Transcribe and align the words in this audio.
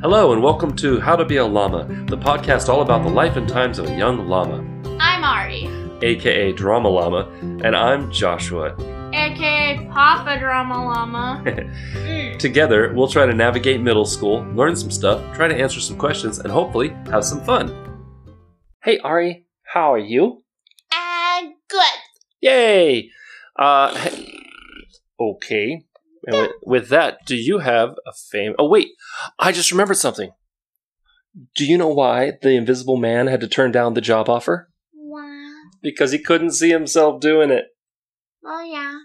Hello, 0.00 0.32
and 0.32 0.42
welcome 0.42 0.74
to 0.76 1.00
How 1.00 1.16
to 1.16 1.24
Be 1.24 1.36
a 1.36 1.44
Llama, 1.44 1.84
the 2.06 2.16
podcast 2.16 2.68
all 2.68 2.82
about 2.82 3.02
the 3.02 3.08
life 3.10 3.36
and 3.36 3.48
times 3.48 3.78
of 3.78 3.86
a 3.88 3.96
young 3.96 4.28
llama, 4.28 4.58
I'm 5.00 5.24
Ari, 5.24 5.68
aka 6.02 6.52
Drama 6.52 6.88
Llama, 6.88 7.28
and 7.64 7.74
I'm 7.76 8.10
Joshua. 8.12 8.74
aka 9.12 9.88
Papa 9.92 10.38
Drama 10.38 10.84
Llama. 10.84 11.42
Mm. 12.08 12.38
Together, 12.38 12.92
we'll 12.94 13.08
try 13.08 13.26
to 13.26 13.34
navigate 13.34 13.80
middle 13.80 14.04
school, 14.06 14.42
learn 14.54 14.74
some 14.76 14.90
stuff, 14.90 15.20
try 15.34 15.46
to 15.48 15.54
answer 15.54 15.80
some 15.80 15.96
questions, 15.98 16.38
and 16.38 16.50
hopefully 16.50 16.90
have 17.10 17.24
some 17.24 17.42
fun. 17.44 17.68
Hey, 18.82 18.98
Ari, 19.00 19.46
how 19.62 19.92
are 19.92 19.98
you? 19.98 20.42
And 20.94 21.52
good. 21.68 21.98
Yay! 22.40 23.10
Uh, 23.58 24.08
okay. 25.20 25.84
And 26.26 26.36
with, 26.36 26.50
with 26.64 26.88
that, 26.88 27.18
do 27.26 27.36
you 27.36 27.58
have 27.58 27.90
a 28.06 28.12
fame? 28.12 28.54
Oh, 28.58 28.68
wait, 28.68 28.88
I 29.38 29.52
just 29.52 29.70
remembered 29.70 29.96
something. 29.96 30.30
Do 31.54 31.64
you 31.64 31.78
know 31.78 31.88
why 31.88 32.32
the 32.42 32.50
Invisible 32.50 32.96
Man 32.96 33.26
had 33.26 33.40
to 33.40 33.48
turn 33.48 33.70
down 33.70 33.94
the 33.94 34.00
job 34.00 34.28
offer? 34.28 34.70
Wow. 34.94 35.50
Because 35.82 36.10
he 36.12 36.18
couldn't 36.18 36.52
see 36.52 36.70
himself 36.70 37.20
doing 37.20 37.50
it. 37.50 37.66
Oh 38.44 38.64
yeah, 38.64 38.98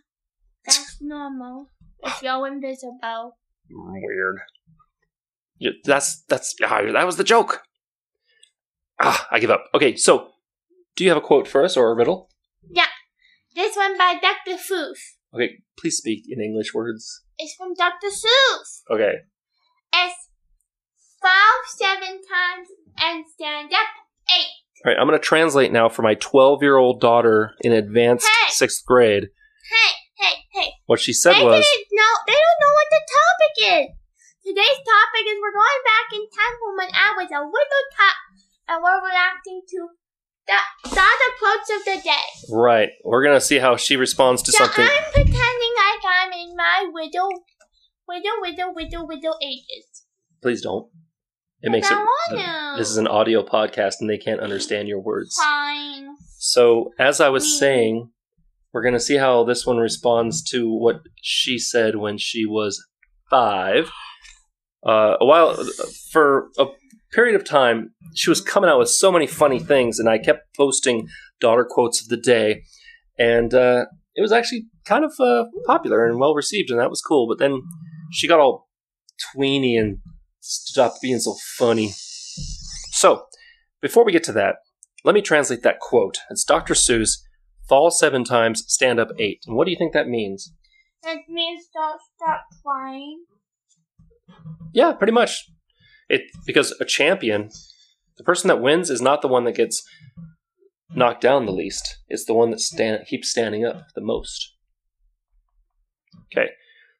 that's 0.66 0.98
normal. 1.02 1.70
If 2.02 2.22
you're 2.24 2.48
invisible. 2.48 3.38
Weird. 3.70 4.40
Yeah, 5.60 5.72
that's 5.84 6.24
that's 6.24 6.56
ah, 6.64 6.82
that 6.92 7.06
was 7.06 7.18
the 7.18 7.24
joke. 7.24 7.62
Ah, 9.00 9.28
I 9.32 9.40
give 9.40 9.52
up. 9.52 9.66
Okay, 9.76 9.96
so 9.96 10.30
do 10.96 11.04
you 11.04 11.10
have 11.10 11.18
a 11.18 11.22
quote 11.22 11.48
for 11.48 11.64
us 11.64 11.76
or 11.78 11.92
a 11.92 11.96
riddle? 11.96 12.30
Yeah. 12.70 12.88
This 13.56 13.76
one 13.76 13.98
by 13.98 14.16
Dr. 14.20 14.58
Seuss. 14.58 14.98
Okay, 15.34 15.64
please 15.78 15.98
speak 15.98 16.26
in 16.30 16.42
English 16.42 16.74
words. 16.74 17.24
It's 17.38 17.56
from 17.56 17.74
Dr. 17.74 18.08
Seuss. 18.08 18.82
Okay. 18.92 19.14
It's 19.94 20.30
five, 21.22 21.62
seven 21.78 22.22
times 22.22 22.68
and 23.00 23.26
stand 23.34 23.74
up 23.74 23.90
eight. 24.30 24.54
All 24.86 24.92
right, 24.92 25.00
I'm 25.00 25.08
going 25.08 25.20
to 25.20 25.24
translate 25.26 25.72
now 25.72 25.90
for 25.90 26.02
my 26.04 26.16
12 26.16 26.62
year 26.62 26.78
old 26.78 27.02
daughter 27.02 27.52
in 27.62 27.72
advanced 27.72 28.28
Hey! 28.28 28.52
sixth 28.52 28.86
grade. 28.86 29.30
Hey, 29.72 29.92
hey, 30.20 30.36
hey. 30.54 30.70
What 30.86 31.00
she 31.00 31.14
said 31.14 31.34
they 31.34 31.44
was, 31.44 31.66
didn't 31.66 31.88
know. 31.92 32.14
They 32.28 32.38
don't 32.38 32.60
know 32.62 32.74
what 32.78 32.90
the 32.92 33.04
topic 33.10 33.54
is. 33.74 33.88
Today's 34.44 34.82
topic 34.84 35.24
is 35.24 35.40
we're 35.40 35.56
going 35.56 35.84
back 35.88 36.08
in 36.14 36.24
time 36.30 36.56
from 36.60 36.74
when 36.78 36.92
I 36.92 37.10
was 37.16 37.32
a 37.32 37.42
little 37.42 37.86
tot, 37.96 38.18
and 38.68 38.84
we're 38.84 39.02
reacting 39.08 39.64
to 39.66 39.80
the 40.48 40.90
data 40.90 41.30
quotes 41.40 41.70
of 41.80 41.86
the 41.86 42.02
day. 42.04 42.56
right, 42.56 42.90
we're 43.04 43.24
going 43.24 43.36
to 43.38 43.46
see 43.46 43.60
how 43.60 43.76
she 43.76 43.96
responds 43.96 44.42
to 44.44 44.52
so 44.52 44.66
something. 44.66 44.84
I'm 44.86 45.12
pretending 45.12 45.34
like 45.34 46.02
I'm 46.08 46.32
in 46.34 46.56
my 46.56 46.90
widow, 46.92 47.30
widow, 48.08 48.30
widow, 48.42 48.74
widow, 48.76 49.06
widow 49.06 49.34
ages. 49.42 50.04
Please 50.42 50.62
don't. 50.62 50.88
It 51.62 51.72
makes 51.72 51.90
I 51.90 51.96
it. 52.32 52.36
to. 52.76 52.78
This 52.78 52.90
is 52.90 52.98
an 52.98 53.08
audio 53.08 53.42
podcast 53.44 53.96
and 54.02 54.10
they 54.10 54.18
can't 54.18 54.42
understand 54.42 54.88
your 54.90 55.00
words. 55.00 55.36
fine. 55.42 56.10
So, 56.38 56.92
as 57.00 57.22
I 57.22 57.30
was 57.30 57.46
Mm. 57.46 57.60
saying, 57.60 58.10
we're 58.74 58.82
going 58.82 58.96
to 58.96 59.00
see 59.00 59.16
how 59.16 59.46
this 59.46 59.66
one 59.66 59.78
responds 59.78 60.44
to 60.52 60.70
what 60.70 61.02
she 61.22 61.58
said 61.58 61.96
when 61.96 62.18
she 62.18 62.46
was 62.46 62.86
five. 63.30 63.90
Uh, 64.86 65.16
a 65.22 65.26
while, 65.26 65.56
for 66.12 66.50
a 66.58 66.66
period 67.14 67.36
of 67.36 67.46
time, 67.46 67.94
she 68.16 68.30
was 68.30 68.42
coming 68.42 68.70
out 68.70 68.80
with 68.80 68.90
so 68.90 69.12
many 69.12 69.28
funny 69.28 69.60
things, 69.60 70.00
and 70.00 70.10
I 70.10 70.18
kept 70.18 70.56
posting 70.56 71.08
daughter 71.40 71.66
quotes 71.70 72.02
of 72.02 72.10
the 72.10 72.18
day. 72.18 72.64
And 73.18 73.54
uh, 73.54 73.86
it 74.16 74.22
was 74.22 74.32
actually 74.32 74.66
kind 74.86 75.06
of 75.06 75.14
uh, 75.20 75.46
popular 75.66 76.06
and 76.06 76.20
well 76.20 76.34
received, 76.34 76.72
and 76.72 76.80
that 76.80 76.90
was 76.90 77.02
cool. 77.02 77.28
But 77.28 77.40
then 77.40 77.62
she 78.12 78.28
got 78.28 78.40
all 78.40 78.68
tweeny 79.32 79.78
and 79.78 80.00
stopped 80.40 81.02
being 81.02 81.20
so 81.20 81.36
funny. 81.58 81.92
So, 82.92 83.26
before 83.82 84.06
we 84.06 84.12
get 84.12 84.24
to 84.26 84.32
that, 84.34 84.56
let 85.04 85.16
me 85.16 85.22
translate 85.22 85.64
that 85.64 85.80
quote. 85.80 86.20
It's 86.30 86.44
Dr. 86.44 86.74
Seuss, 86.74 87.18
fall 87.68 87.92
seven 87.92 88.24
times, 88.24 88.64
stand 88.68 89.00
up 89.00 89.10
eight. 89.20 89.42
And 89.46 89.56
what 89.56 89.66
do 89.66 89.72
you 89.72 89.78
think 89.78 89.94
that 89.94 90.08
means? 90.08 90.54
That 91.04 91.18
means 91.28 91.68
don't 91.74 92.00
stop 92.16 92.46
trying. 92.64 93.26
Yeah, 94.74 94.94
pretty 94.94 95.12
much. 95.12 95.46
It 96.10 96.24
because 96.46 96.72
a 96.80 96.86
champion, 96.86 97.50
the 98.18 98.24
person 98.24 98.48
that 98.48 98.62
wins 98.62 98.90
is 98.90 99.02
not 99.02 99.22
the 99.22 99.28
one 99.28 99.46
that 99.46 99.56
gets 99.56 99.84
knocked 100.96 101.22
down 101.22 101.46
the 101.46 101.52
least. 101.52 101.98
It's 102.08 102.26
the 102.26 102.34
one 102.34 102.52
that 102.52 102.60
stand, 102.60 103.06
keeps 103.08 103.30
standing 103.30 103.66
up 103.66 103.88
the 103.96 104.02
most. 104.02 104.54
Okay. 106.26 106.50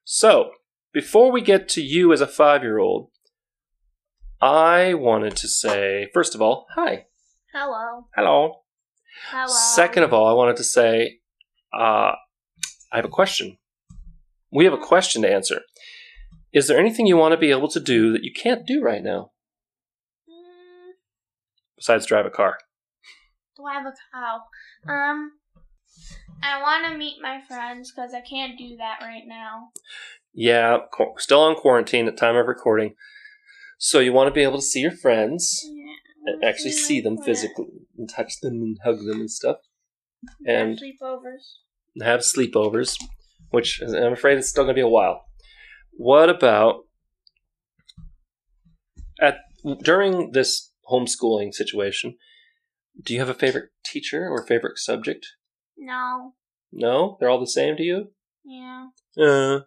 So, 0.04 0.50
before 0.92 1.32
we 1.32 1.40
get 1.40 1.68
to 1.70 1.82
you 1.82 2.12
as 2.12 2.20
a 2.20 2.26
5-year-old, 2.26 3.10
I 4.40 4.94
wanted 4.94 5.36
to 5.36 5.48
say 5.48 6.08
first 6.12 6.34
of 6.34 6.42
all, 6.42 6.66
hi. 6.74 7.06
Hello. 7.52 8.06
Hello. 8.14 8.64
Hello. 9.30 9.46
Second 9.46 10.02
of 10.02 10.12
all, 10.12 10.26
I 10.26 10.32
wanted 10.32 10.56
to 10.56 10.64
say, 10.64 11.20
uh, 11.72 12.12
I 12.92 12.96
have 12.96 13.04
a 13.04 13.08
question. 13.08 13.58
We 14.52 14.64
have 14.64 14.74
a 14.74 14.78
question 14.78 15.22
to 15.22 15.32
answer. 15.32 15.62
Is 16.54 16.68
there 16.68 16.78
anything 16.78 17.06
you 17.06 17.16
want 17.16 17.32
to 17.32 17.36
be 17.38 17.50
able 17.50 17.68
to 17.68 17.80
do 17.80 18.12
that 18.12 18.22
you 18.22 18.32
can't 18.32 18.64
do 18.66 18.80
right 18.80 19.02
now 19.02 19.32
Mm, 20.28 20.92
besides 21.76 22.06
drive 22.06 22.24
a 22.26 22.30
car? 22.30 22.56
do 23.56 23.64
I 23.64 23.74
have 23.74 23.86
a 23.86 23.94
cow? 24.12 24.40
Um, 24.88 25.32
I 26.42 26.60
want 26.62 26.86
to 26.86 26.98
meet 26.98 27.18
my 27.22 27.40
friends 27.46 27.92
because 27.94 28.12
I 28.14 28.20
can't 28.20 28.58
do 28.58 28.76
that 28.78 28.98
right 29.00 29.22
now. 29.26 29.68
Yeah, 30.32 30.78
still 31.18 31.40
on 31.40 31.54
quarantine 31.56 32.08
at 32.08 32.16
time 32.16 32.36
of 32.36 32.46
recording. 32.46 32.94
So 33.78 34.00
you 34.00 34.12
want 34.12 34.28
to 34.28 34.34
be 34.34 34.42
able 34.42 34.58
to 34.58 34.62
see 34.62 34.80
your 34.80 34.90
friends 34.92 35.60
Yeah, 35.64 36.32
and 36.34 36.44
actually 36.44 36.72
see 36.72 37.00
them 37.00 37.18
physically 37.18 37.86
and 37.98 38.08
touch 38.08 38.40
them 38.42 38.54
and 38.54 38.76
hug 38.84 38.98
them 39.04 39.20
and 39.20 39.30
stuff 39.30 39.58
and- 40.46 40.70
And 40.70 40.78
sleepovers. 40.80 41.58
have 42.02 42.20
sleepovers, 42.20 42.96
which 43.50 43.80
I'm 43.82 44.12
afraid 44.12 44.38
it's 44.38 44.48
still 44.48 44.64
going 44.64 44.74
to 44.74 44.78
be 44.78 44.80
a 44.80 44.88
while. 44.88 45.26
What 45.96 46.28
about 46.28 46.84
at 49.20 49.38
during 49.82 50.32
this 50.32 50.72
homeschooling 50.90 51.54
situation? 51.54 52.16
Do 53.02 53.12
you 53.12 53.20
have 53.20 53.28
a 53.28 53.34
favorite 53.34 53.70
teacher 53.84 54.28
or 54.28 54.46
favorite 54.46 54.78
subject? 54.78 55.26
No. 55.76 56.34
No, 56.72 57.16
they're 57.18 57.28
all 57.28 57.40
the 57.40 57.46
same 57.46 57.76
to 57.76 57.82
you. 57.82 58.08
Yeah. 58.44 58.88
Uh, 59.18 59.60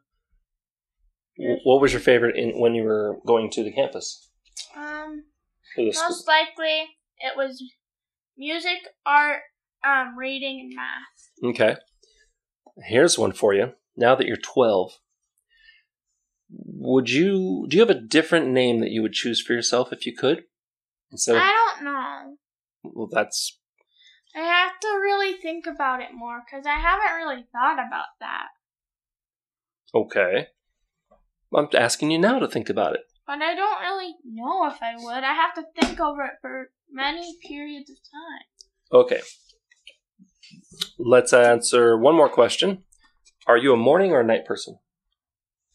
what 1.63 1.81
was 1.81 1.93
your 1.93 2.01
favorite 2.01 2.35
in 2.35 2.59
when 2.59 2.75
you 2.75 2.83
were 2.83 3.17
going 3.25 3.49
to 3.51 3.63
the 3.63 3.71
campus? 3.71 4.29
Um, 4.75 5.23
the 5.75 5.91
school? 5.91 6.09
most 6.09 6.27
likely 6.27 6.87
it 7.19 7.35
was 7.35 7.63
music, 8.37 8.79
art, 9.05 9.41
um, 9.85 10.17
reading, 10.17 10.59
and 10.59 10.73
math. 10.75 11.55
Okay. 11.55 11.79
Here's 12.85 13.17
one 13.17 13.31
for 13.31 13.53
you. 13.53 13.73
Now 13.95 14.15
that 14.15 14.27
you're 14.27 14.37
12, 14.37 14.93
would 16.49 17.09
you 17.09 17.65
do 17.69 17.77
you 17.77 17.81
have 17.81 17.89
a 17.89 17.99
different 17.99 18.47
name 18.47 18.79
that 18.79 18.91
you 18.91 19.01
would 19.01 19.13
choose 19.13 19.41
for 19.41 19.53
yourself 19.53 19.91
if 19.91 20.05
you 20.05 20.15
could? 20.15 20.43
Instead 21.11 21.35
of 21.35 21.41
I 21.41 21.53
don't 21.75 21.85
know. 21.85 22.37
well, 22.83 23.09
that's 23.11 23.59
I 24.35 24.39
have 24.39 24.79
to 24.81 24.87
really 24.87 25.33
think 25.33 25.65
about 25.65 26.01
it 26.01 26.09
more 26.13 26.41
because 26.45 26.65
I 26.65 26.75
haven't 26.75 27.15
really 27.15 27.45
thought 27.51 27.79
about 27.85 28.07
that. 28.19 28.47
okay. 29.93 30.47
I'm 31.55 31.69
asking 31.73 32.11
you 32.11 32.19
now 32.19 32.39
to 32.39 32.47
think 32.47 32.69
about 32.69 32.93
it. 32.93 33.01
But 33.25 33.41
I 33.41 33.55
don't 33.55 33.81
really 33.81 34.15
know 34.25 34.67
if 34.67 34.81
I 34.81 34.95
would. 34.97 35.23
I 35.23 35.33
have 35.33 35.53
to 35.55 35.63
think 35.79 35.99
over 35.99 36.23
it 36.25 36.33
for 36.41 36.71
many 36.91 37.37
periods 37.47 37.89
of 37.89 37.97
time. 37.97 39.01
Okay. 39.01 39.21
Let's 40.99 41.33
answer 41.33 41.97
one 41.97 42.15
more 42.15 42.29
question. 42.29 42.83
Are 43.47 43.57
you 43.57 43.73
a 43.73 43.77
morning 43.77 44.11
or 44.11 44.19
a 44.19 44.25
night 44.25 44.45
person? 44.45 44.77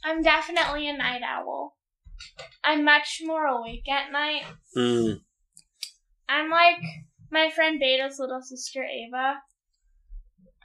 I'm 0.04 0.22
definitely 0.22 0.88
a 0.88 0.96
night 0.96 1.22
owl. 1.22 1.76
I'm 2.64 2.84
much 2.84 3.20
more 3.24 3.46
awake 3.46 3.88
at 3.88 4.12
night. 4.12 4.42
Hmm. 4.74 5.12
I'm 6.28 6.50
like 6.50 6.78
my 7.30 7.50
friend 7.50 7.80
Beta's 7.80 8.18
little 8.18 8.40
sister 8.42 8.84
Ava. 8.84 9.34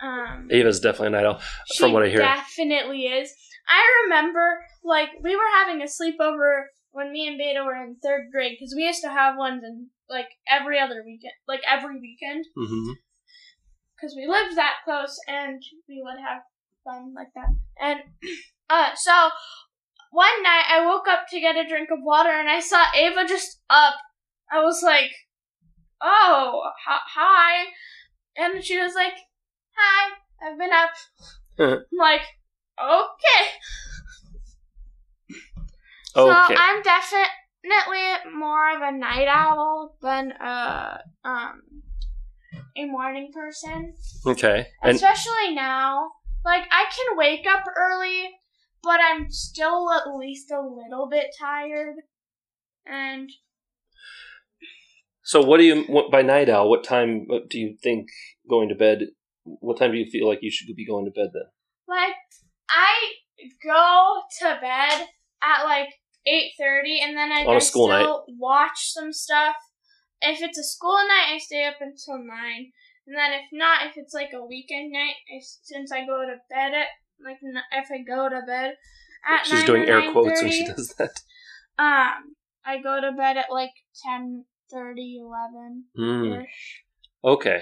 Um, 0.02 0.48
Ava's 0.52 0.80
definitely 0.80 1.08
a 1.08 1.10
night 1.12 1.26
owl. 1.26 1.42
from 1.78 1.94
what 1.94 2.04
I 2.04 2.10
hear. 2.10 2.20
definitely 2.20 3.04
is. 3.06 3.34
I 3.68 3.84
remember, 4.06 4.64
like, 4.84 5.10
we 5.24 5.36
were 5.36 5.42
having 5.58 5.82
a 5.82 5.86
sleepover 5.86 6.66
when 6.92 7.12
me 7.12 7.28
and 7.28 7.38
Beta 7.38 7.64
were 7.66 7.76
in 7.76 7.98
third 8.02 8.28
grade 8.32 8.56
because 8.58 8.74
we 8.76 8.84
used 8.84 9.02
to 9.02 9.10
have 9.10 9.38
ones 9.38 9.64
in 9.64 9.90
like 10.10 10.28
every 10.48 10.80
other 10.80 11.04
weekend, 11.06 11.34
like 11.48 11.62
every 11.68 12.00
weekend, 12.00 12.46
because 13.96 14.16
we 14.16 14.26
lived 14.28 14.56
that 14.56 14.76
close 14.86 15.20
and 15.28 15.62
we 15.90 16.02
would 16.04 16.20
have 16.20 16.42
fun 16.86 17.14
like 17.14 17.28
that. 17.36 17.50
And 17.82 18.00
uh, 18.70 18.90
so 18.96 19.30
one 20.12 20.44
night 20.44 20.66
I 20.70 20.86
woke 20.86 21.08
up 21.08 21.28
to 21.30 21.40
get 21.40 21.56
a 21.56 21.68
drink 21.68 21.90
of 21.92 22.00
water 22.02 22.30
and 22.30 22.50
I 22.50 22.60
saw 22.60 22.84
Ava 22.96 23.26
just 23.28 23.60
up. 23.70 23.96
I 24.52 24.60
was 24.64 24.82
like, 24.84 25.12
"Oh, 26.02 26.64
hi!" 26.86 27.66
And 28.38 28.64
she 28.64 28.80
was 28.80 28.94
like, 28.96 29.14
"Hi, 29.76 30.12
I've 30.42 30.58
been 30.58 30.72
up." 30.72 30.90
I'm 31.60 31.98
like, 31.98 32.22
"Okay." 32.80 33.50
So 36.18 36.32
Okay. 36.32 36.56
I'm 36.58 36.82
definitely 36.82 38.32
more 38.34 38.76
of 38.76 38.82
a 38.82 38.92
night 38.98 39.28
owl 39.28 39.96
than 40.02 40.32
a 40.32 41.00
um 41.24 41.62
a 42.76 42.86
morning 42.86 43.32
person. 43.34 43.94
Okay. 44.26 44.68
And 44.82 44.96
Especially 44.96 45.54
now. 45.54 46.12
Like 46.46 46.64
I 46.72 46.86
can 46.86 47.18
wake 47.18 47.46
up 47.46 47.66
early, 47.78 48.30
but 48.84 49.00
I'm 49.02 49.30
still 49.30 49.92
at 49.92 50.16
least 50.16 50.52
a 50.52 50.62
little 50.62 51.08
bit 51.10 51.28
tired. 51.40 51.96
And 52.86 53.30
so, 55.24 55.42
what 55.42 55.58
do 55.58 55.64
you 55.64 55.84
what, 55.84 56.12
by 56.12 56.22
night 56.22 56.50
owl? 56.50 56.70
What 56.70 56.84
time 56.84 57.28
do 57.50 57.60
you 57.60 57.76
think 57.82 58.08
going 58.50 58.70
to 58.70 58.76
bed? 58.76 59.08
What 59.44 59.78
time 59.78 59.92
do 59.92 59.98
you 59.98 60.10
feel 60.10 60.28
like 60.28 60.40
you 60.42 60.52
should 60.52 60.74
be 60.76 60.86
going 60.86 61.06
to 61.06 61.12
bed 61.12 61.32
then? 61.34 61.44
like 61.88 62.16
I 62.70 62.94
go 63.64 64.22
to 64.40 64.60
bed 64.62 65.08
at 65.42 65.64
like 65.64 65.90
eight 66.28 66.52
thirty, 66.60 67.00
and 67.02 67.16
then 67.16 67.32
I 67.32 67.46
On 67.46 67.54
a 67.54 67.56
I 67.56 67.60
school 67.60 67.88
still 67.88 68.26
watch 68.38 68.92
some 68.94 69.14
stuff. 69.14 69.56
If 70.22 70.42
it's 70.42 70.58
a 70.58 70.64
school 70.64 70.98
night, 70.98 71.36
I 71.36 71.38
stay 71.38 71.66
up 71.66 71.80
until 71.80 72.18
nine, 72.18 72.72
and 73.08 73.16
then 73.16 73.34
if 73.34 73.48
not, 73.52 73.88
if 73.88 73.94
it's 73.98 74.14
like 74.14 74.32
a 74.34 74.46
weekend 74.46 74.92
night, 74.92 75.16
I, 75.30 75.40
since 75.64 75.92
I 75.92 76.06
go 76.06 76.26
to 76.26 76.38
bed 76.50 76.74
at 76.74 76.88
like 77.24 77.38
n- 77.44 77.62
if 77.72 77.90
I 77.92 78.00
go 78.04 78.30
to 78.30 78.42
bed 78.46 78.76
at 79.28 79.46
She's 79.46 79.64
doing 79.64 79.88
air 79.88 80.12
quotes 80.12 80.42
when 80.42 80.52
she 80.52 80.66
does 80.66 80.94
that. 80.98 81.22
Um, 81.80 82.36
I 82.66 82.82
go 82.82 83.00
to 83.00 83.12
bed 83.12 83.38
at 83.38 83.52
like 83.52 83.72
10, 84.04 84.46
30, 84.72 85.20
11 85.22 85.86
Mm, 85.98 86.44
okay. 87.24 87.62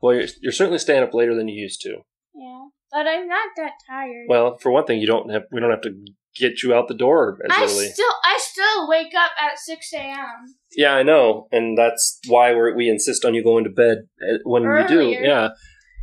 Well, 0.00 0.14
you're, 0.14 0.26
you're 0.40 0.52
certainly 0.52 0.78
staying 0.78 1.02
up 1.02 1.14
later 1.14 1.34
than 1.34 1.48
you 1.48 1.60
used 1.60 1.80
to. 1.82 1.98
Yeah, 2.34 2.66
but 2.90 3.06
I'm 3.06 3.28
not 3.28 3.50
that 3.56 3.72
tired. 3.88 4.26
Well, 4.28 4.58
for 4.58 4.72
one 4.72 4.84
thing, 4.84 5.00
you 5.00 5.06
don't 5.06 5.30
have 5.30 5.44
we 5.52 5.60
don't 5.60 5.70
have 5.70 5.82
to 5.82 5.94
get 6.34 6.62
you 6.62 6.74
out 6.74 6.88
the 6.88 6.94
door 6.94 7.38
as 7.44 7.50
I 7.50 7.64
early. 7.64 7.88
still 7.88 8.12
I 8.24 8.38
still 8.40 8.88
wake 8.88 9.14
up 9.14 9.32
at 9.38 9.58
six 9.58 9.92
a.m. 9.94 10.54
Yeah, 10.76 10.94
I 10.94 11.02
know, 11.02 11.46
and 11.52 11.76
that's 11.76 12.18
why 12.26 12.54
we 12.54 12.72
we 12.74 12.88
insist 12.88 13.24
on 13.24 13.34
you 13.34 13.44
going 13.44 13.64
to 13.64 13.70
bed 13.70 14.08
uh, 14.20 14.38
when 14.44 14.62
you 14.62 14.88
do. 14.88 15.16
Yeah, 15.20 15.50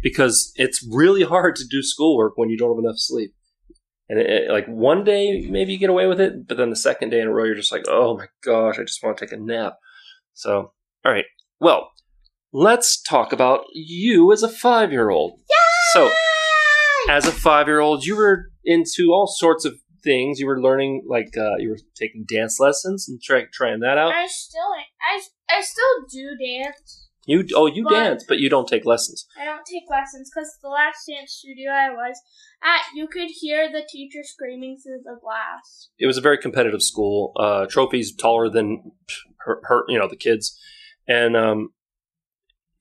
because 0.01 0.51
it's 0.55 0.85
really 0.91 1.23
hard 1.23 1.55
to 1.57 1.63
do 1.69 1.81
schoolwork 1.81 2.33
when 2.37 2.49
you 2.49 2.57
don't 2.57 2.75
have 2.75 2.83
enough 2.83 2.97
sleep. 2.97 3.33
And 4.09 4.19
it, 4.19 4.29
it- 4.29 4.51
like 4.51 4.65
one 4.67 5.03
day 5.03 5.45
maybe 5.49 5.73
you 5.73 5.79
get 5.79 5.89
away 5.89 6.07
with 6.07 6.19
it, 6.19 6.47
but 6.47 6.57
then 6.57 6.69
the 6.69 6.75
second 6.75 7.09
day 7.09 7.19
in 7.21 7.27
a 7.27 7.31
row 7.33 7.43
you're 7.45 7.55
just 7.55 7.71
like, 7.71 7.85
oh 7.87 8.17
my 8.17 8.27
gosh, 8.43 8.79
I 8.79 8.83
just 8.83 9.03
want 9.03 9.17
to 9.17 9.25
take 9.25 9.33
a 9.33 9.41
nap. 9.41 9.73
So, 10.33 10.71
all 11.05 11.11
right, 11.11 11.25
well, 11.59 11.91
let's 12.53 13.01
talk 13.01 13.33
about 13.33 13.65
you 13.73 14.31
as 14.31 14.41
a 14.43 14.49
five 14.49 14.91
year 14.91 15.09
old. 15.09 15.39
So, 15.93 16.09
as 17.09 17.25
a 17.27 17.31
five 17.31 17.67
year 17.67 17.79
old, 17.79 18.05
you 18.05 18.15
were 18.15 18.45
into 18.63 19.11
all 19.11 19.27
sorts 19.27 19.65
of 19.65 19.75
things. 20.03 20.39
You 20.39 20.47
were 20.47 20.61
learning, 20.61 21.03
like, 21.09 21.35
uh, 21.37 21.57
you 21.57 21.69
were 21.69 21.79
taking 21.95 22.25
dance 22.27 22.59
lessons 22.59 23.07
and 23.09 23.21
try, 23.21 23.45
trying 23.51 23.79
that 23.81 23.97
out. 23.97 24.13
I 24.13 24.27
still 24.27 24.61
I 25.01 25.21
I 25.49 25.61
still 25.61 26.05
do 26.11 26.37
dance. 26.37 27.08
You 27.29 27.45
oh 27.53 27.67
you 27.67 27.83
But- 27.83 27.91
dance, 27.91 28.25
but 28.27 28.39
you 28.39 28.49
don't 28.49 28.67
take 28.67 28.85
lessons. 28.85 29.27
I 29.39 29.45
don't 29.45 29.63
take 29.63 29.83
lessons 29.87 30.31
because 30.33 30.57
the 30.63 30.69
last 30.69 31.05
dance 31.07 31.31
studio 31.31 31.71
I 31.71 31.91
was 31.91 32.19
at, 32.63 32.81
you 32.95 33.07
could 33.07 33.29
hear 33.29 33.71
the 33.71 33.83
teacher 33.87 34.23
screaming 34.23 34.79
through 34.81 35.01
the 35.03 35.19
glass. 35.21 35.89
It 35.99 36.07
was 36.07 36.17
a 36.17 36.21
very 36.21 36.39
competitive 36.39 36.81
school. 36.81 37.33
Uh, 37.35 37.67
trophies 37.67 38.15
taller 38.15 38.49
than 38.49 38.93
her, 39.45 39.61
her, 39.65 39.83
you 39.87 39.99
know, 39.99 40.07
the 40.07 40.15
kids, 40.15 40.59
and 41.07 41.37
um, 41.37 41.69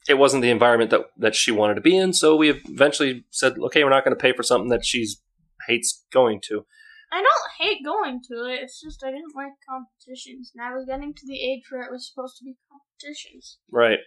it 0.08 0.14
wasn't 0.14 0.42
the 0.42 0.50
environment 0.50 0.92
that 0.92 1.02
that 1.18 1.34
she 1.34 1.50
wanted 1.52 1.74
to 1.74 1.82
be 1.82 1.94
in. 1.94 2.14
So 2.14 2.34
we 2.34 2.48
eventually 2.50 3.26
said, 3.30 3.58
okay, 3.58 3.84
we're 3.84 3.90
not 3.90 4.02
going 4.02 4.16
to 4.16 4.22
pay 4.22 4.32
for 4.32 4.42
something 4.42 4.70
that 4.70 4.82
she's 4.82 5.20
hates 5.66 6.06
going 6.10 6.40
to. 6.48 6.64
I 7.10 7.22
don't 7.22 7.50
hate 7.58 7.84
going 7.84 8.20
to 8.28 8.44
it. 8.46 8.60
It's 8.62 8.80
just 8.82 9.02
I 9.02 9.10
didn't 9.10 9.34
like 9.34 9.52
competitions, 9.68 10.52
and 10.54 10.64
I 10.64 10.74
was 10.74 10.84
getting 10.86 11.14
to 11.14 11.26
the 11.26 11.40
age 11.40 11.62
where 11.70 11.82
it 11.82 11.90
was 11.90 12.06
supposed 12.08 12.36
to 12.38 12.44
be 12.44 12.56
competitions. 12.70 13.58
Right. 13.72 14.00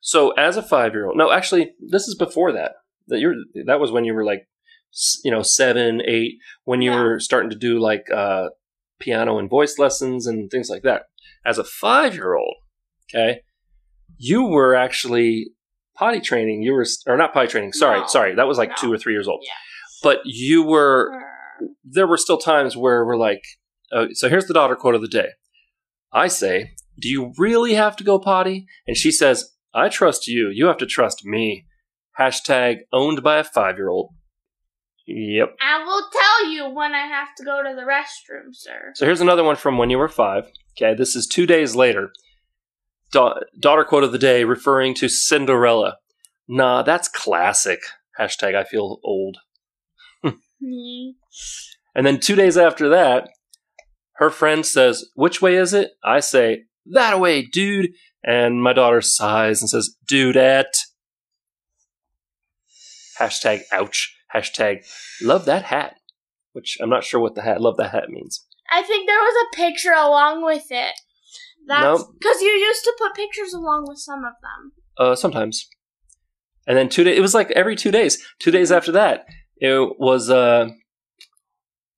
So 0.00 0.32
as 0.32 0.56
a 0.56 0.62
five 0.62 0.92
year 0.92 1.06
old, 1.06 1.16
no, 1.16 1.30
actually, 1.30 1.72
this 1.80 2.08
is 2.08 2.14
before 2.14 2.52
that. 2.52 2.72
That 3.08 3.20
you're 3.20 3.34
that 3.66 3.80
was 3.80 3.90
when 3.90 4.04
you 4.04 4.14
were 4.14 4.24
like, 4.24 4.48
you 5.24 5.30
know, 5.30 5.42
seven, 5.42 6.02
eight, 6.06 6.34
when 6.64 6.82
you 6.82 6.90
Yeah. 6.92 7.02
were 7.02 7.20
starting 7.20 7.50
to 7.50 7.56
do 7.56 7.78
like 7.78 8.04
uh, 8.14 8.48
piano 8.98 9.38
and 9.38 9.48
voice 9.48 9.78
lessons 9.78 10.26
and 10.26 10.50
things 10.50 10.68
like 10.68 10.82
that. 10.82 11.04
As 11.44 11.58
a 11.58 11.64
five 11.64 12.14
year 12.14 12.34
old, 12.34 12.54
okay, 13.10 13.40
you 14.18 14.44
were 14.44 14.74
actually 14.74 15.52
potty 15.96 16.20
training. 16.20 16.62
You 16.62 16.72
were 16.74 16.86
or 17.06 17.16
not 17.16 17.32
potty 17.32 17.48
training. 17.48 17.72
Sorry, 17.72 18.00
No. 18.00 18.06
sorry, 18.06 18.34
that 18.34 18.46
was 18.46 18.58
like 18.58 18.70
No. 18.70 18.74
two 18.78 18.92
or 18.92 18.98
three 18.98 19.14
years 19.14 19.26
old. 19.28 19.40
Yeah. 19.44 19.52
But 20.02 20.18
you 20.24 20.64
were. 20.64 21.10
There 21.84 22.06
were 22.06 22.16
still 22.16 22.38
times 22.38 22.76
where 22.76 23.04
we're 23.04 23.16
like, 23.16 23.42
uh, 23.92 24.06
so 24.12 24.28
here's 24.28 24.46
the 24.46 24.54
daughter 24.54 24.76
quote 24.76 24.94
of 24.94 25.02
the 25.02 25.08
day. 25.08 25.28
I 26.12 26.28
say, 26.28 26.72
Do 26.98 27.08
you 27.08 27.32
really 27.38 27.74
have 27.74 27.96
to 27.96 28.04
go 28.04 28.18
potty? 28.18 28.66
And 28.86 28.96
she 28.96 29.10
says, 29.10 29.50
I 29.74 29.88
trust 29.88 30.26
you. 30.26 30.48
You 30.48 30.66
have 30.66 30.78
to 30.78 30.86
trust 30.86 31.24
me. 31.24 31.66
Hashtag 32.18 32.80
owned 32.92 33.22
by 33.22 33.38
a 33.38 33.44
five 33.44 33.76
year 33.76 33.88
old. 33.88 34.10
Yep. 35.06 35.56
I 35.60 35.84
will 35.84 36.08
tell 36.12 36.50
you 36.50 36.68
when 36.68 36.94
I 36.94 37.06
have 37.06 37.34
to 37.36 37.44
go 37.44 37.62
to 37.62 37.74
the 37.74 37.82
restroom, 37.82 38.54
sir. 38.54 38.92
So 38.94 39.04
here's 39.04 39.20
another 39.20 39.42
one 39.42 39.56
from 39.56 39.78
when 39.78 39.90
you 39.90 39.98
were 39.98 40.08
five. 40.08 40.44
Okay, 40.76 40.94
this 40.94 41.16
is 41.16 41.26
two 41.26 41.46
days 41.46 41.74
later. 41.74 42.12
Da- 43.10 43.40
daughter 43.58 43.84
quote 43.84 44.04
of 44.04 44.12
the 44.12 44.18
day 44.18 44.44
referring 44.44 44.94
to 44.94 45.08
Cinderella. 45.08 45.96
Nah, 46.48 46.82
that's 46.82 47.08
classic. 47.08 47.80
Hashtag 48.18 48.54
I 48.54 48.64
feel 48.64 49.00
old. 49.02 49.38
And 51.94 52.06
then 52.06 52.20
two 52.20 52.36
days 52.36 52.56
after 52.56 52.88
that, 52.90 53.28
her 54.16 54.30
friend 54.30 54.64
says, 54.64 55.04
Which 55.14 55.42
way 55.42 55.56
is 55.56 55.74
it? 55.74 55.92
I 56.04 56.20
say, 56.20 56.64
That 56.86 57.20
way, 57.20 57.42
dude. 57.42 57.90
And 58.24 58.62
my 58.62 58.72
daughter 58.72 59.00
sighs 59.00 59.60
and 59.60 59.68
says, 59.68 59.96
Dudette. 60.08 60.78
Hashtag 63.18 63.62
ouch. 63.72 64.14
Hashtag 64.34 64.84
love 65.20 65.44
that 65.46 65.64
hat. 65.64 65.96
Which 66.52 66.78
I'm 66.80 66.90
not 66.90 67.04
sure 67.04 67.20
what 67.20 67.34
the 67.34 67.42
hat 67.42 67.60
love 67.60 67.76
that 67.78 67.90
hat 67.90 68.08
means. 68.08 68.46
I 68.70 68.82
think 68.82 69.06
there 69.06 69.18
was 69.18 69.46
a 69.46 69.56
picture 69.56 69.92
along 69.92 70.44
with 70.44 70.66
it. 70.70 70.94
That's 71.66 72.00
Nope. 72.00 72.14
because 72.18 72.40
you 72.40 72.48
used 72.48 72.84
to 72.84 72.94
put 72.98 73.14
pictures 73.14 73.52
along 73.52 73.86
with 73.88 73.98
some 73.98 74.20
of 74.20 74.32
them. 74.42 74.72
Uh, 74.98 75.14
sometimes. 75.14 75.68
And 76.66 76.76
then 76.76 76.88
two 76.88 77.04
days, 77.04 77.18
it 77.18 77.22
was 77.22 77.34
like 77.34 77.50
every 77.52 77.76
two 77.76 77.90
days. 77.90 78.22
Two 78.38 78.50
days 78.50 78.70
after 78.70 78.92
that, 78.92 79.26
it 79.64 79.98
was 80.00 80.28
uh, 80.30 80.68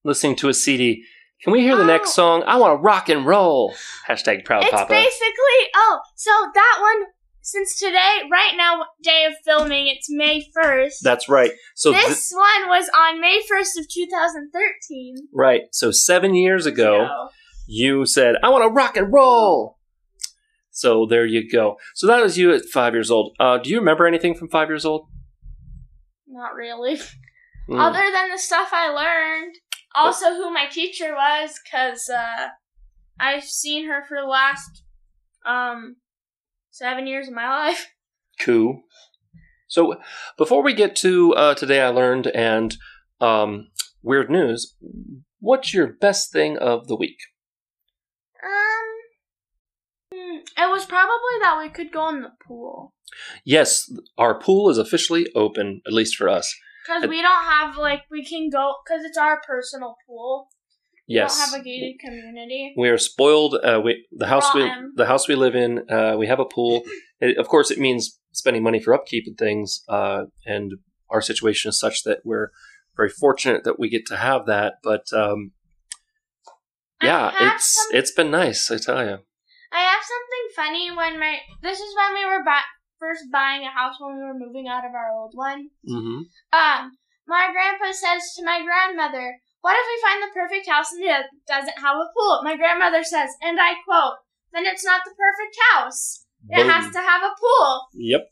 listening 0.04 0.36
to 0.36 0.48
a 0.48 0.54
CD. 0.54 1.04
Can 1.42 1.52
we 1.52 1.60
hear 1.60 1.76
the 1.76 1.82
Oh. 1.82 1.86
next 1.86 2.14
song? 2.14 2.42
I 2.46 2.56
want 2.56 2.78
to 2.78 2.82
rock 2.82 3.08
and 3.08 3.26
roll. 3.26 3.74
Hashtag 4.08 4.44
proud 4.44 4.62
it's 4.64 4.70
papa. 4.72 4.88
basically 4.88 5.60
oh, 5.74 6.00
so 6.16 6.30
that 6.54 6.78
one 6.80 7.06
since 7.46 7.78
today, 7.78 8.22
right 8.32 8.54
now, 8.56 8.86
day 9.02 9.26
of 9.26 9.34
filming, 9.44 9.86
it's 9.86 10.08
May 10.10 10.46
first. 10.54 11.04
That's 11.04 11.28
right. 11.28 11.50
So 11.74 11.92
thi- 11.92 11.98
this 12.08 12.32
one 12.34 12.68
was 12.70 12.88
on 12.96 13.20
May 13.20 13.42
first 13.46 13.78
of 13.78 13.86
two 13.88 14.06
thousand 14.10 14.50
thirteen. 14.52 15.16
Right. 15.32 15.62
So 15.72 15.90
seven 15.90 16.34
years 16.34 16.64
ago, 16.64 17.28
you 17.66 18.06
said, 18.06 18.36
I 18.42 18.48
want 18.48 18.64
to 18.64 18.68
rock 18.70 18.96
and 18.96 19.12
roll. 19.12 19.78
So 20.70 21.06
there 21.06 21.26
you 21.26 21.48
go. 21.50 21.76
So 21.94 22.06
that 22.06 22.22
was 22.22 22.36
you 22.38 22.52
at 22.54 22.64
five 22.72 22.94
years 22.94 23.10
old. 23.10 23.36
Uh, 23.38 23.58
do 23.58 23.68
you 23.70 23.78
remember 23.78 24.06
anything 24.06 24.34
from 24.34 24.48
five 24.48 24.68
years 24.68 24.84
old? 24.86 25.06
Not 26.26 26.54
really. 26.54 26.98
Hmm. 27.66 27.78
Other 27.78 28.04
than 28.12 28.30
the 28.30 28.38
stuff 28.38 28.70
I 28.72 28.88
learned, 28.90 29.54
also 29.94 30.34
who 30.34 30.52
my 30.52 30.66
teacher 30.66 31.14
was, 31.14 31.58
cause 31.70 32.10
uh, 32.10 32.48
I've 33.18 33.44
seen 33.44 33.88
her 33.88 34.04
for 34.06 34.20
the 34.20 34.26
last 34.26 34.82
um 35.46 35.96
seven 36.70 37.06
years 37.06 37.28
of 37.28 37.34
my 37.34 37.48
life. 37.66 37.88
Cool. 38.40 38.82
So 39.68 39.96
before 40.36 40.62
we 40.62 40.74
get 40.74 40.94
to 40.96 41.34
uh, 41.34 41.54
today, 41.54 41.80
I 41.80 41.88
learned 41.88 42.28
and 42.28 42.76
um, 43.20 43.68
weird 44.02 44.30
news. 44.30 44.76
What's 45.40 45.74
your 45.74 45.86
best 45.86 46.32
thing 46.32 46.58
of 46.58 46.86
the 46.86 46.96
week? 46.96 47.18
Um, 48.44 50.14
hmm, 50.14 50.36
it 50.36 50.70
was 50.70 50.84
probably 50.84 51.40
that 51.42 51.58
we 51.60 51.70
could 51.70 51.92
go 51.92 52.08
in 52.10 52.22
the 52.22 52.32
pool. 52.46 52.94
Yes, 53.44 53.90
our 54.18 54.38
pool 54.38 54.70
is 54.70 54.78
officially 54.78 55.26
open, 55.34 55.80
at 55.86 55.92
least 55.92 56.16
for 56.16 56.28
us. 56.28 56.54
Because 56.84 57.08
we 57.08 57.22
don't 57.22 57.44
have, 57.46 57.76
like, 57.78 58.02
we 58.10 58.24
can 58.24 58.50
go, 58.50 58.74
because 58.84 59.04
it's 59.04 59.16
our 59.16 59.40
personal 59.40 59.96
pool. 60.06 60.48
Yes. 61.06 61.08
We 61.08 61.14
Yes, 61.14 61.38
don't 61.38 61.50
have 61.50 61.60
a 61.60 61.64
gated 61.64 62.00
community. 62.00 62.74
we 62.76 62.88
are 62.88 62.98
spoiled. 62.98 63.54
Uh, 63.54 63.80
we, 63.84 64.06
the 64.12 64.26
house 64.26 64.52
we 64.54 64.70
the 64.96 65.06
house 65.06 65.28
we 65.28 65.34
live 65.34 65.54
in, 65.54 65.90
uh, 65.90 66.16
we 66.18 66.26
have 66.26 66.40
a 66.40 66.44
pool. 66.44 66.82
It, 67.20 67.38
of 67.38 67.46
course, 67.48 67.70
it 67.70 67.78
means 67.78 68.18
spending 68.32 68.62
money 68.62 68.80
for 68.80 68.92
upkeep 68.92 69.24
and 69.26 69.38
things. 69.38 69.82
Uh, 69.88 70.24
and 70.44 70.72
our 71.08 71.22
situation 71.22 71.68
is 71.70 71.78
such 71.78 72.02
that 72.02 72.18
we're 72.24 72.50
very 72.96 73.08
fortunate 73.08 73.62
that 73.64 73.78
we 73.78 73.88
get 73.88 74.04
to 74.06 74.16
have 74.16 74.46
that. 74.46 74.74
But 74.82 75.04
um, 75.12 75.52
yeah, 77.02 77.32
it's 77.40 77.74
some- 77.74 77.96
it's 77.96 78.10
been 78.10 78.30
nice. 78.30 78.70
I 78.70 78.78
tell 78.78 79.04
you. 79.04 79.18
I 79.72 79.80
have 79.80 80.02
something 80.02 80.46
funny 80.56 80.90
when 80.90 81.18
my, 81.18 81.38
this 81.62 81.80
is 81.80 81.94
when 81.96 82.14
we 82.14 82.24
were 82.24 82.44
bu- 82.44 82.70
first 83.04 83.28
buying 83.30 83.62
a 83.68 83.70
house 83.70 83.96
when 84.00 84.16
we 84.16 84.24
were 84.24 84.38
moving 84.38 84.66
out 84.68 84.88
of 84.88 84.96
our 84.96 85.12
old 85.12 85.32
one. 85.34 85.68
hmm 85.84 86.24
Um, 86.56 86.96
my 87.28 87.52
grandpa 87.52 87.92
says 87.92 88.32
to 88.36 88.44
my 88.44 88.64
grandmother, 88.64 89.36
what 89.60 89.76
if 89.76 89.86
we 89.88 90.04
find 90.04 90.20
the 90.22 90.34
perfect 90.34 90.68
house 90.68 90.92
and 90.92 91.04
it 91.04 91.26
doesn't 91.48 91.78
have 91.84 91.96
a 91.96 92.08
pool? 92.16 92.40
My 92.44 92.56
grandmother 92.56 93.04
says, 93.04 93.30
and 93.40 93.58
I 93.60 93.74
quote, 93.84 94.16
then 94.52 94.66
it's 94.66 94.84
not 94.84 95.02
the 95.04 95.14
perfect 95.16 95.56
house. 95.72 96.24
It 96.48 96.56
Boom. 96.56 96.68
has 96.68 96.92
to 96.92 96.98
have 96.98 97.22
a 97.22 97.34
pool. 97.40 97.88
Yep. 97.94 98.22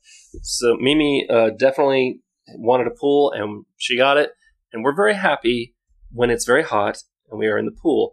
So 0.42 0.76
Mimi 0.78 1.26
uh, 1.28 1.50
definitely 1.58 2.20
wanted 2.56 2.86
a 2.86 2.90
pool, 2.90 3.32
and 3.32 3.64
she 3.78 3.96
got 3.96 4.18
it. 4.18 4.30
And 4.72 4.84
we're 4.84 4.94
very 4.94 5.14
happy 5.14 5.74
when 6.10 6.30
it's 6.30 6.44
very 6.44 6.62
hot 6.62 6.98
and 7.30 7.38
we 7.38 7.46
are 7.46 7.58
in 7.58 7.64
the 7.64 7.76
pool. 7.82 8.12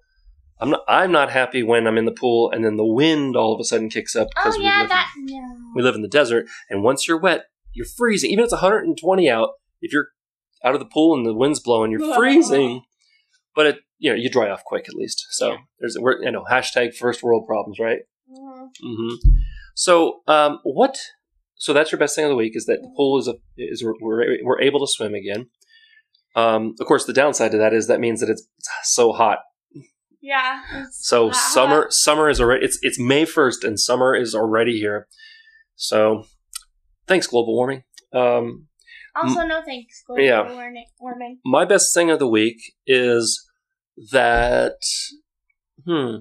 I'm 0.60 0.70
not. 0.72 0.82
I'm 0.88 1.12
not 1.12 1.30
happy 1.32 1.64
when 1.64 1.88
I'm 1.88 1.98
in 1.98 2.06
the 2.06 2.12
pool 2.12 2.52
and 2.52 2.64
then 2.66 2.76
the 2.76 2.86
wind 2.86 3.36
all 3.36 3.54
of 3.54 3.60
a 3.60 3.64
sudden 3.64 3.90
kicks 3.90 4.16
up 4.16 4.28
Oh 4.38 4.54
we 4.58 4.64
yeah, 4.66 4.80
live, 4.82 4.90
that 4.90 5.12
no. 5.18 5.72
we 5.76 5.82
live 5.82 5.96
in 5.96 6.02
the 6.02 6.08
desert. 6.10 6.48
And 6.70 6.84
once 6.84 7.08
you're 7.08 7.20
wet, 7.20 7.46
you're 7.74 7.86
freezing. 7.86 8.30
Even 8.32 8.40
if 8.44 8.46
it's 8.46 8.54
120 8.54 9.30
out, 9.30 9.50
if 9.82 9.94
you're 9.94 10.08
out 10.64 10.74
of 10.74 10.80
the 10.80 10.86
pool 10.86 11.16
and 11.16 11.26
the 11.26 11.34
wind's 11.34 11.60
blowing, 11.62 11.92
you're 11.92 12.14
freezing. 12.16 12.82
But 13.56 13.66
it, 13.68 13.78
you 13.98 14.10
know, 14.12 14.16
you 14.16 14.30
dry 14.30 14.50
off 14.50 14.64
quick 14.66 14.86
at 14.90 14.96
least. 14.96 15.26
So 15.32 15.52
Yeah. 15.52 15.58
there's, 15.80 15.98
we're, 16.00 16.22
you 16.24 16.32
know, 16.32 16.44
hashtag 16.50 16.94
first 16.96 17.24
world 17.24 17.46
problems, 17.48 17.80
right? 17.80 18.00
Mhm. 18.30 18.68
hmm 18.82 19.16
So, 19.76 20.22
um, 20.28 20.60
what? 20.64 20.98
So 21.56 21.74
that's 21.74 21.92
your 21.92 22.00
best 22.00 22.16
thing 22.16 22.26
of 22.26 22.30
the 22.30 22.36
week 22.36 22.56
is 22.56 22.66
that 22.66 22.80
the 22.82 22.92
pool 22.96 23.18
is 23.18 23.28
a 23.28 23.36
is 23.58 23.84
we're 23.84 23.96
we're 24.44 24.62
able 24.62 24.80
to 24.86 24.88
swim 24.92 25.14
again. 25.14 25.48
Um, 26.36 26.76
of 26.80 26.86
course, 26.88 27.06
the 27.06 27.14
downside 27.14 27.52
to 27.52 27.58
that 27.58 27.74
is 27.74 27.88
that 27.88 28.00
means 28.00 28.20
that 28.22 28.30
it's 28.30 28.48
so 28.84 29.12
hot. 29.12 29.40
Yeah. 30.22 30.62
So 30.92 31.32
summer 31.32 31.88
summer 31.90 32.30
is 32.30 32.42
already 32.42 32.66
it's 32.66 32.78
it's 32.82 33.00
May 33.00 33.26
first 33.26 33.64
and 33.64 33.80
summer 33.80 34.16
is 34.16 34.36
already 34.36 34.78
here. 34.80 35.08
So 35.76 36.26
thanks 37.08 37.28
global 37.28 37.56
warming. 37.56 37.84
Um, 38.14 38.68
Also, 39.16 39.46
no 39.46 39.62
thanks. 39.64 40.04
Global 40.06 40.24
yeah. 40.24 40.52
warming. 40.52 40.86
warming. 41.00 41.40
my 41.46 41.66
best 41.66 41.94
thing 41.94 42.10
of 42.12 42.20
the 42.20 42.28
week 42.28 42.58
is 42.86 43.46
that 44.12 44.76
hmm 45.86 46.18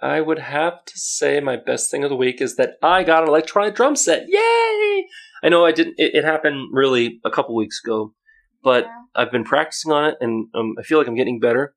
I 0.00 0.20
would 0.20 0.38
have 0.38 0.84
to 0.84 0.92
say 0.96 1.40
my 1.40 1.56
best 1.56 1.90
thing 1.90 2.04
of 2.04 2.10
the 2.10 2.16
week 2.16 2.40
is 2.40 2.56
that 2.56 2.74
I 2.82 3.02
got 3.02 3.24
an 3.24 3.28
electronic 3.28 3.74
drum 3.74 3.96
set. 3.96 4.26
Yay! 4.28 5.06
I 5.42 5.48
know 5.48 5.64
I 5.64 5.72
didn't. 5.72 5.94
It, 5.98 6.14
it 6.14 6.24
happened 6.24 6.68
really 6.72 7.20
a 7.24 7.30
couple 7.30 7.56
weeks 7.56 7.80
ago, 7.84 8.14
but 8.62 8.84
Yeah. 8.84 8.90
I've 9.16 9.32
been 9.32 9.44
practicing 9.44 9.90
on 9.92 10.04
it, 10.10 10.16
and 10.20 10.48
um, 10.54 10.74
I 10.78 10.82
feel 10.82 10.98
like 10.98 11.08
I'm 11.08 11.16
getting 11.16 11.40
better. 11.40 11.74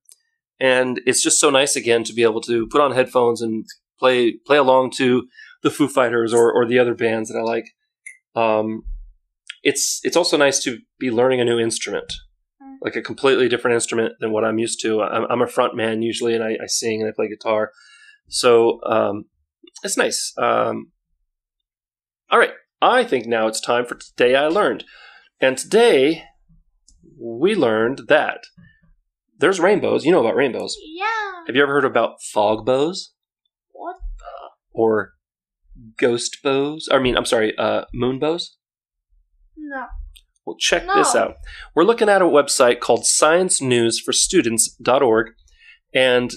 And 0.60 1.02
it's 1.08 1.24
just 1.24 1.40
so 1.40 1.50
nice 1.50 1.76
again 1.76 2.04
to 2.04 2.14
be 2.14 2.22
able 2.24 2.42
to 2.42 2.68
put 2.68 2.82
on 2.82 2.92
headphones 2.92 3.42
and 3.42 3.66
play 4.00 4.34
play 4.46 4.58
along 4.58 4.92
to 4.98 5.28
the 5.64 5.72
Foo 5.72 5.88
Fighters 5.88 6.34
or, 6.34 6.52
or 6.54 6.66
the 6.68 6.78
other 6.78 6.94
bands 6.94 7.30
that 7.30 7.38
I 7.40 7.42
like. 7.42 7.66
Um, 8.36 8.84
it's 9.64 10.00
it's 10.04 10.16
also 10.18 10.38
nice 10.38 10.60
to 10.64 10.80
be 11.00 11.10
learning 11.10 11.42
a 11.42 11.46
new 11.46 11.60
instrument, 11.60 12.14
Mm. 12.62 12.76
like 12.82 12.96
a 12.96 13.02
completely 13.02 13.50
different 13.50 13.74
instrument 13.76 14.14
than 14.20 14.32
what 14.32 14.44
I'm 14.46 14.60
used 14.60 14.80
to. 14.84 15.02
I'm, 15.02 15.26
I'm 15.32 15.42
a 15.42 15.48
front 15.48 15.76
man 15.76 16.02
usually, 16.04 16.36
and 16.36 16.44
I, 16.44 16.52
I 16.62 16.68
sing 16.68 17.02
and 17.02 17.10
I 17.10 17.14
play 17.16 17.28
guitar, 17.28 17.72
so 18.28 18.80
um, 18.86 19.26
it's 19.84 19.98
nice. 19.98 20.32
Um, 20.38 20.92
all 22.30 22.40
right, 22.40 22.54
I 22.82 23.04
think 23.04 23.26
now 23.26 23.48
it's 23.48 23.60
time 23.62 23.86
for 23.86 23.96
today 23.96 24.36
I 24.36 24.48
learned, 24.48 24.84
and 25.40 25.58
today 25.58 26.24
we 27.22 27.56
learned 27.56 28.04
that 28.08 28.44
there's 29.38 29.60
rainbows. 29.60 30.06
You 30.06 30.12
know 30.12 30.20
about 30.22 30.36
rainbows. 30.36 30.76
Yeah. 30.84 31.06
Have 31.48 31.56
you 31.56 31.64
ever 31.64 31.74
heard 31.74 31.86
about 31.86 32.22
fog 32.22 32.66
bows 32.66 33.14
What? 33.72 33.96
or 34.74 35.14
ghost 36.00 36.38
bows? 36.44 36.88
I 36.92 37.00
mean, 37.00 37.18
I'm 37.18 37.26
sorry, 37.26 37.58
uh, 37.58 37.86
moon 37.94 38.20
bows. 38.20 38.58
No. 39.56 39.86
Well, 40.46 40.56
check 40.60 40.86
No. 40.86 40.96
this 40.96 41.16
out. 41.16 41.36
We're 41.76 41.84
looking 41.84 42.10
at 42.10 42.22
a 42.22 42.26
website 42.26 42.80
called 42.80 43.02
sciencenewsforstudents.org, 43.02 45.28
and 45.94 46.32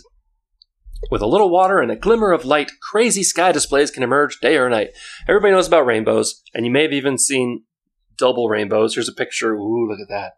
with 1.10 1.22
a 1.22 1.26
little 1.26 1.50
water 1.50 1.80
and 1.80 1.90
a 1.90 1.96
glimmer 1.96 2.32
of 2.32 2.44
light, 2.44 2.70
crazy 2.82 3.22
sky 3.22 3.52
displays 3.52 3.90
can 3.90 4.02
emerge 4.02 4.40
day 4.40 4.56
or 4.56 4.68
night. 4.68 4.90
Everybody 5.28 5.52
knows 5.52 5.66
about 5.66 5.86
rainbows, 5.86 6.42
and 6.54 6.64
you 6.66 6.72
may 6.72 6.82
have 6.82 6.92
even 6.92 7.18
seen 7.18 7.64
double 8.16 8.48
rainbows. 8.48 8.94
Here's 8.94 9.08
a 9.08 9.12
picture. 9.14 9.54
Ooh, 9.54 9.88
look 9.88 9.98
at 10.00 10.08
that. 10.08 10.32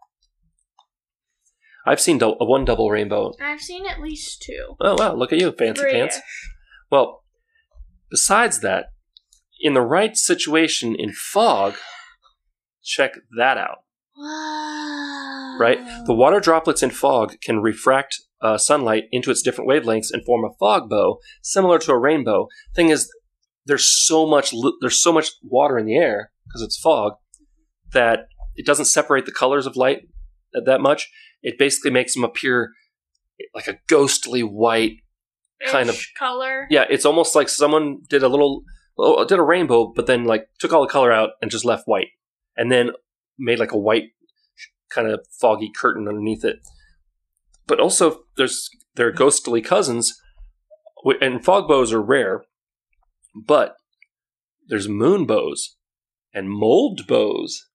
I've 1.87 2.01
seen 2.01 2.17
dou- 2.17 2.35
one 2.39 2.65
double 2.65 2.89
rainbow. 2.89 3.33
I've 3.41 3.61
seen 3.61 3.85
at 3.85 4.01
least 4.01 4.41
two. 4.41 4.75
Oh, 4.79 4.95
wow, 4.97 5.13
look 5.15 5.31
at 5.33 5.39
you, 5.39 5.51
fancy 5.51 5.81
pants. 5.83 6.15
British. 6.15 6.21
Well, 6.91 7.23
besides 8.09 8.59
that, 8.61 8.87
in 9.59 9.73
the 9.73 9.81
right 9.81 10.15
situation 10.15 10.95
in 10.95 11.11
fog, 11.13 11.75
check 12.83 13.13
that 13.37 13.57
out. 13.57 13.79
Wow. 14.17 15.57
right? 15.59 15.79
The 16.05 16.13
water 16.13 16.39
droplets 16.39 16.81
in 16.81 16.89
fog 16.89 17.35
can 17.41 17.59
refract 17.59 18.19
uh, 18.41 18.57
sunlight 18.57 19.05
into 19.11 19.29
its 19.31 19.41
different 19.41 19.69
wavelengths 19.69 20.11
and 20.11 20.25
form 20.25 20.43
a 20.43 20.53
fog 20.57 20.89
bow, 20.89 21.19
similar 21.41 21.79
to 21.79 21.91
a 21.91 21.97
rainbow. 21.97 22.47
Thing 22.75 22.89
is, 22.89 23.11
there's 23.65 23.87
so 24.05 24.25
much 24.25 24.53
li- 24.53 24.77
there's 24.81 25.01
so 25.01 25.11
much 25.11 25.31
water 25.43 25.77
in 25.77 25.85
the 25.85 25.95
air 25.97 26.31
because 26.45 26.61
it's 26.61 26.79
fog 26.79 27.13
that 27.93 28.27
it 28.55 28.65
doesn't 28.65 28.85
separate 28.85 29.25
the 29.25 29.31
colors 29.31 29.65
of 29.65 29.75
light 29.75 30.07
that, 30.57 30.65
that 30.65 30.81
much. 30.81 31.09
It 31.41 31.57
basically 31.57 31.91
makes 31.91 32.13
them 32.13 32.23
appear 32.23 32.71
like 33.53 33.67
a 33.67 33.79
ghostly 33.87 34.41
white. 34.43 34.97
kind 35.71 35.89
of- 35.89 35.99
color. 36.17 36.67
Yeah, 36.69 36.85
it's 36.89 37.05
almost 37.05 37.35
like 37.35 37.49
someone 37.49 38.01
did 38.07 38.23
a 38.23 38.27
little 38.27 38.63
did 39.27 39.39
a 39.39 39.43
rainbow, 39.43 39.93
but 39.95 40.07
then 40.07 40.25
like 40.25 40.47
took 40.59 40.73
all 40.73 40.81
the 40.81 40.91
color 40.91 41.11
out 41.11 41.31
and 41.41 41.51
just 41.51 41.65
left 41.65 41.87
white, 41.87 42.09
and 42.55 42.71
then 42.71 42.91
made 43.37 43.59
like 43.59 43.71
a 43.71 43.77
white 43.77 44.09
kind 44.89 45.07
of 45.07 45.25
foggy 45.39 45.71
curtain 45.75 46.07
underneath 46.07 46.43
it. 46.43 46.59
But 47.67 47.79
also, 47.79 48.23
there's 48.37 48.69
their 48.95 49.11
ghostly 49.11 49.61
cousins, 49.61 50.19
and 51.21 51.43
fog 51.43 51.67
bows 51.67 51.91
are 51.93 52.01
rare. 52.01 52.45
But 53.35 53.75
there's 54.67 54.87
moon 54.87 55.25
bows 55.25 55.75
and 56.33 56.49
mold 56.49 57.07
bows. 57.07 57.67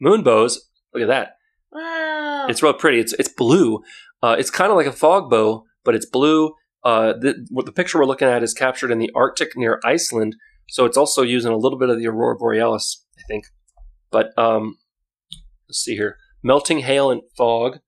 Moon 0.00 0.22
bows, 0.22 0.68
look 0.92 1.02
at 1.02 1.08
that. 1.08 1.36
Wow. 1.72 2.46
It's 2.48 2.62
real 2.62 2.72
pretty. 2.74 2.98
It's 3.00 3.12
it's 3.14 3.28
blue. 3.28 3.80
Uh, 4.22 4.36
it's 4.38 4.50
kind 4.50 4.70
of 4.70 4.76
like 4.76 4.86
a 4.86 4.92
fog 4.92 5.30
bow, 5.30 5.64
but 5.84 5.94
it's 5.94 6.06
blue. 6.06 6.52
Uh, 6.84 7.12
the, 7.12 7.46
what 7.50 7.66
the 7.66 7.72
picture 7.72 7.98
we're 7.98 8.06
looking 8.06 8.28
at 8.28 8.42
is 8.42 8.54
captured 8.54 8.90
in 8.90 8.98
the 8.98 9.10
Arctic 9.14 9.50
near 9.56 9.80
Iceland, 9.84 10.34
so 10.68 10.84
it's 10.86 10.96
also 10.96 11.22
using 11.22 11.52
a 11.52 11.56
little 11.56 11.78
bit 11.78 11.90
of 11.90 11.98
the 11.98 12.06
aurora 12.06 12.36
borealis, 12.36 13.04
I 13.18 13.22
think. 13.28 13.44
But 14.10 14.36
um, 14.38 14.76
let's 15.68 15.78
see 15.84 15.94
here: 15.94 16.16
melting 16.42 16.80
hail 16.80 17.10
and 17.10 17.22
fog 17.36 17.78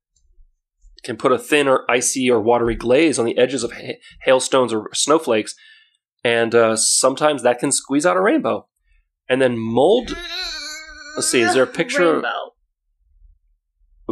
can 1.03 1.17
put 1.17 1.33
a 1.33 1.39
thin 1.39 1.67
or 1.67 1.91
icy 1.91 2.31
or 2.31 2.41
watery 2.41 2.77
glaze 2.77 3.19
on 3.19 3.25
the 3.25 3.37
edges 3.37 3.65
of 3.65 3.73
ha- 3.73 3.99
hailstones 4.23 4.73
or 4.73 4.89
snowflakes, 4.93 5.55
and 6.23 6.55
uh, 6.55 6.77
sometimes 6.77 7.43
that 7.43 7.59
can 7.59 7.73
squeeze 7.73 8.07
out 8.07 8.17
a 8.17 8.21
rainbow. 8.21 8.69
And 9.29 9.41
then 9.41 9.59
mold. 9.59 10.17
Let's 11.17 11.29
see, 11.31 11.41
is 11.41 11.55
there 11.55 11.63
a 11.63 11.67
picture- 11.67 12.13
Rainbow. 12.15 12.52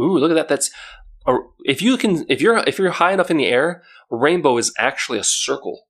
Ooh, 0.01 0.17
look 0.17 0.31
at 0.31 0.35
that! 0.35 0.47
That's 0.47 0.71
a, 1.27 1.35
if 1.63 1.81
you 1.81 1.97
can 1.97 2.25
if 2.29 2.41
you're 2.41 2.57
if 2.67 2.79
you're 2.79 2.91
high 2.91 3.13
enough 3.13 3.29
in 3.29 3.37
the 3.37 3.45
air, 3.45 3.83
rainbow 4.09 4.57
is 4.57 4.73
actually 4.77 5.19
a 5.19 5.23
circle. 5.23 5.81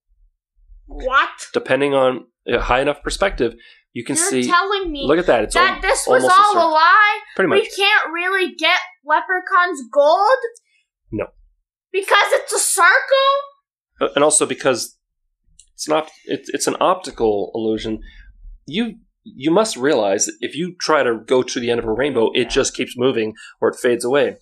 What? 0.87 1.29
Depending 1.53 1.93
on 1.93 2.25
a 2.47 2.59
high 2.59 2.81
enough 2.81 3.01
perspective, 3.01 3.55
you 3.93 4.03
can 4.03 4.15
You're 4.15 4.29
see. 4.29 4.47
telling 4.47 4.91
me 4.91 5.05
Look 5.07 5.19
at 5.19 5.25
that! 5.27 5.43
It's 5.45 5.53
that 5.53 5.75
al- 5.75 5.81
this 5.81 6.05
was 6.07 6.23
almost 6.23 6.39
a 6.39 6.59
all 6.59 6.69
a 6.69 6.73
lie? 6.73 7.19
Pretty 7.35 7.49
much. 7.49 7.59
We 7.61 7.69
can't 7.69 8.11
really 8.13 8.53
get 8.55 8.79
leprechauns 9.05 9.81
gold? 9.91 10.37
No. 11.11 11.27
Because 11.91 12.27
it's 12.31 12.53
a 12.53 12.59
circle? 12.59 12.87
Uh, 13.99 14.07
and 14.15 14.23
also 14.23 14.45
because 14.45 14.97
it's 15.73 15.87
not 15.87 16.09
it's 16.25 16.49
it's 16.49 16.67
an 16.67 16.75
optical 16.79 17.51
illusion. 17.55 17.99
You 18.65 18.95
you 19.23 19.51
must 19.51 19.77
realize 19.77 20.25
that 20.25 20.35
if 20.41 20.55
you 20.55 20.75
try 20.79 21.03
to 21.03 21.19
go 21.25 21.43
to 21.43 21.59
the 21.59 21.69
end 21.69 21.79
of 21.79 21.85
a 21.85 21.91
rainbow, 21.91 22.31
it 22.33 22.49
just 22.49 22.73
keeps 22.73 22.93
moving 22.97 23.33
or 23.59 23.69
it 23.69 23.75
fades 23.75 24.03
away. 24.05 24.37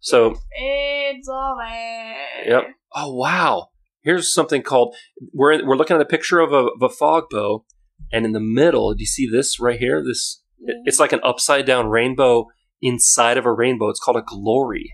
So 0.00 0.34
It's 0.52 1.28
away. 1.28 2.14
Yep. 2.46 2.64
Oh 2.94 3.14
wow! 3.14 3.68
Here's 4.02 4.32
something 4.34 4.62
called 4.62 4.94
we're 5.32 5.64
we're 5.66 5.76
looking 5.76 5.94
at 5.96 6.02
a 6.02 6.06
picture 6.06 6.40
of 6.40 6.52
a, 6.52 6.66
of 6.68 6.82
a 6.82 6.88
fog 6.88 7.24
bow, 7.30 7.64
and 8.12 8.24
in 8.24 8.32
the 8.32 8.40
middle, 8.40 8.92
do 8.94 9.00
you 9.00 9.06
see 9.06 9.28
this 9.30 9.60
right 9.60 9.78
here? 9.78 10.02
This 10.02 10.42
it- 10.58 10.76
it's 10.84 10.98
like 10.98 11.12
an 11.12 11.20
upside 11.22 11.66
down 11.66 11.88
rainbow 11.88 12.46
inside 12.82 13.36
of 13.36 13.44
a 13.46 13.52
rainbow. 13.52 13.88
It's 13.90 14.00
called 14.00 14.16
a 14.16 14.22
glory. 14.26 14.90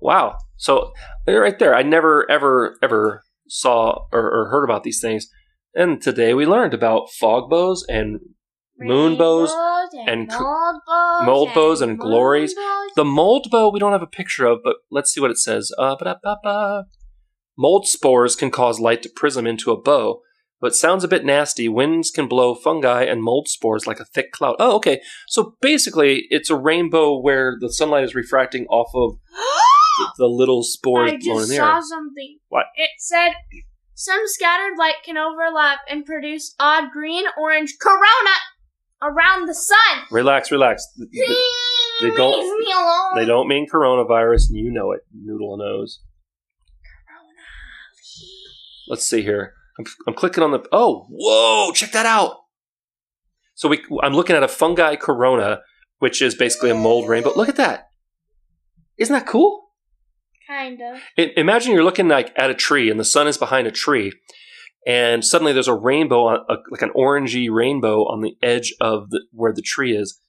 Wow! 0.00 0.36
So 0.56 0.92
right 1.26 1.58
there, 1.58 1.74
I 1.74 1.82
never 1.82 2.30
ever 2.30 2.76
ever 2.82 3.22
saw 3.48 4.04
or, 4.12 4.30
or 4.30 4.48
heard 4.50 4.64
about 4.64 4.82
these 4.84 5.00
things, 5.00 5.28
and 5.74 6.00
today 6.00 6.34
we 6.34 6.46
learned 6.46 6.74
about 6.74 7.10
fog 7.10 7.50
bows 7.50 7.84
and 7.88 8.20
moon 8.78 9.16
bows 9.16 9.52
and 10.06 10.28
cr- 10.28 10.42
mold 10.42 10.80
bows 10.86 11.26
mold 11.26 11.54
bows 11.54 11.80
and 11.80 11.98
glories. 11.98 12.54
bows. 12.54 12.90
The 12.96 13.04
mold 13.04 13.48
bow 13.50 13.70
we 13.70 13.78
don't 13.78 13.92
have 13.92 14.02
a 14.02 14.06
picture 14.06 14.46
of, 14.46 14.60
but 14.62 14.76
let's 14.90 15.12
see 15.12 15.20
what 15.20 15.30
it 15.30 15.38
says. 15.38 15.72
Uh. 15.78 16.82
Mold 17.56 17.86
spores 17.86 18.34
can 18.34 18.50
cause 18.50 18.80
light 18.80 19.02
to 19.02 19.08
prism 19.08 19.46
into 19.46 19.70
a 19.70 19.80
bow, 19.80 20.20
but 20.60 20.74
sounds 20.74 21.04
a 21.04 21.08
bit 21.08 21.24
nasty. 21.24 21.68
Winds 21.68 22.10
can 22.10 22.26
blow 22.26 22.54
fungi 22.54 23.04
and 23.04 23.22
mold 23.22 23.48
spores 23.48 23.86
like 23.86 24.00
a 24.00 24.04
thick 24.04 24.32
cloud. 24.32 24.56
Oh, 24.58 24.74
okay. 24.76 25.00
So 25.28 25.56
basically, 25.60 26.26
it's 26.30 26.50
a 26.50 26.56
rainbow 26.56 27.18
where 27.18 27.56
the 27.60 27.72
sunlight 27.72 28.04
is 28.04 28.14
refracting 28.14 28.66
off 28.66 28.90
of 28.94 29.18
the 30.18 30.26
little 30.26 30.64
spores 30.64 31.12
I 31.12 31.18
blown 31.18 31.42
in 31.42 31.46
just 31.46 31.56
saw 31.56 31.80
something. 31.80 32.38
What? 32.48 32.66
It 32.74 32.90
said 32.98 33.34
some 34.04 34.20
scattered 34.26 34.76
light 34.78 34.96
can 35.04 35.16
overlap 35.16 35.80
and 35.88 36.04
produce 36.04 36.54
odd 36.60 36.90
green 36.92 37.24
orange 37.38 37.74
corona 37.80 38.34
around 39.02 39.46
the 39.48 39.54
sun. 39.54 39.78
Relax, 40.10 40.50
relax. 40.50 40.86
Th- 40.96 41.08
they 42.00 42.08
Leave 42.08 42.16
don't- 42.16 42.58
me 42.58 42.72
alone. 42.72 43.12
They 43.16 43.24
don't 43.24 43.48
mean 43.48 43.66
coronavirus, 43.72 44.48
and 44.50 44.58
you 44.58 44.70
know 44.72 44.92
it, 44.92 45.00
noodle 45.14 45.56
nose. 45.56 46.00
Corona. 47.08 47.40
Let's 48.88 49.04
see 49.06 49.22
here. 49.22 49.54
I'm, 49.78 49.84
I'm 50.06 50.14
clicking 50.14 50.42
on 50.42 50.50
the. 50.50 50.64
Oh, 50.72 51.06
whoa! 51.08 51.72
Check 51.72 51.92
that 51.92 52.06
out. 52.06 52.36
So 53.54 53.68
we, 53.68 53.82
I'm 54.02 54.12
looking 54.14 54.36
at 54.36 54.42
a 54.42 54.48
fungi 54.48 54.96
corona, 54.96 55.60
which 55.98 56.20
is 56.20 56.34
basically 56.34 56.70
a 56.70 56.74
mold 56.74 57.08
rainbow. 57.08 57.32
Look 57.34 57.48
at 57.48 57.56
that. 57.56 57.88
Isn't 58.98 59.14
that 59.14 59.26
cool? 59.26 59.63
Kind 60.46 60.80
of. 60.80 61.00
I- 61.18 61.32
imagine 61.36 61.72
you're 61.72 61.84
looking 61.84 62.08
like 62.08 62.32
at 62.36 62.50
a 62.50 62.54
tree, 62.54 62.90
and 62.90 62.98
the 63.00 63.04
sun 63.04 63.26
is 63.26 63.38
behind 63.38 63.66
a 63.66 63.70
tree, 63.72 64.12
and 64.86 65.24
suddenly 65.24 65.52
there's 65.52 65.68
a 65.68 65.74
rainbow, 65.74 66.28
a, 66.28 66.58
like 66.70 66.82
an 66.82 66.92
orangey 66.96 67.50
rainbow 67.50 68.04
on 68.04 68.20
the 68.20 68.36
edge 68.42 68.74
of 68.80 69.10
the, 69.10 69.22
where 69.32 69.52
the 69.52 69.62
tree 69.62 69.96
is. 69.96 70.20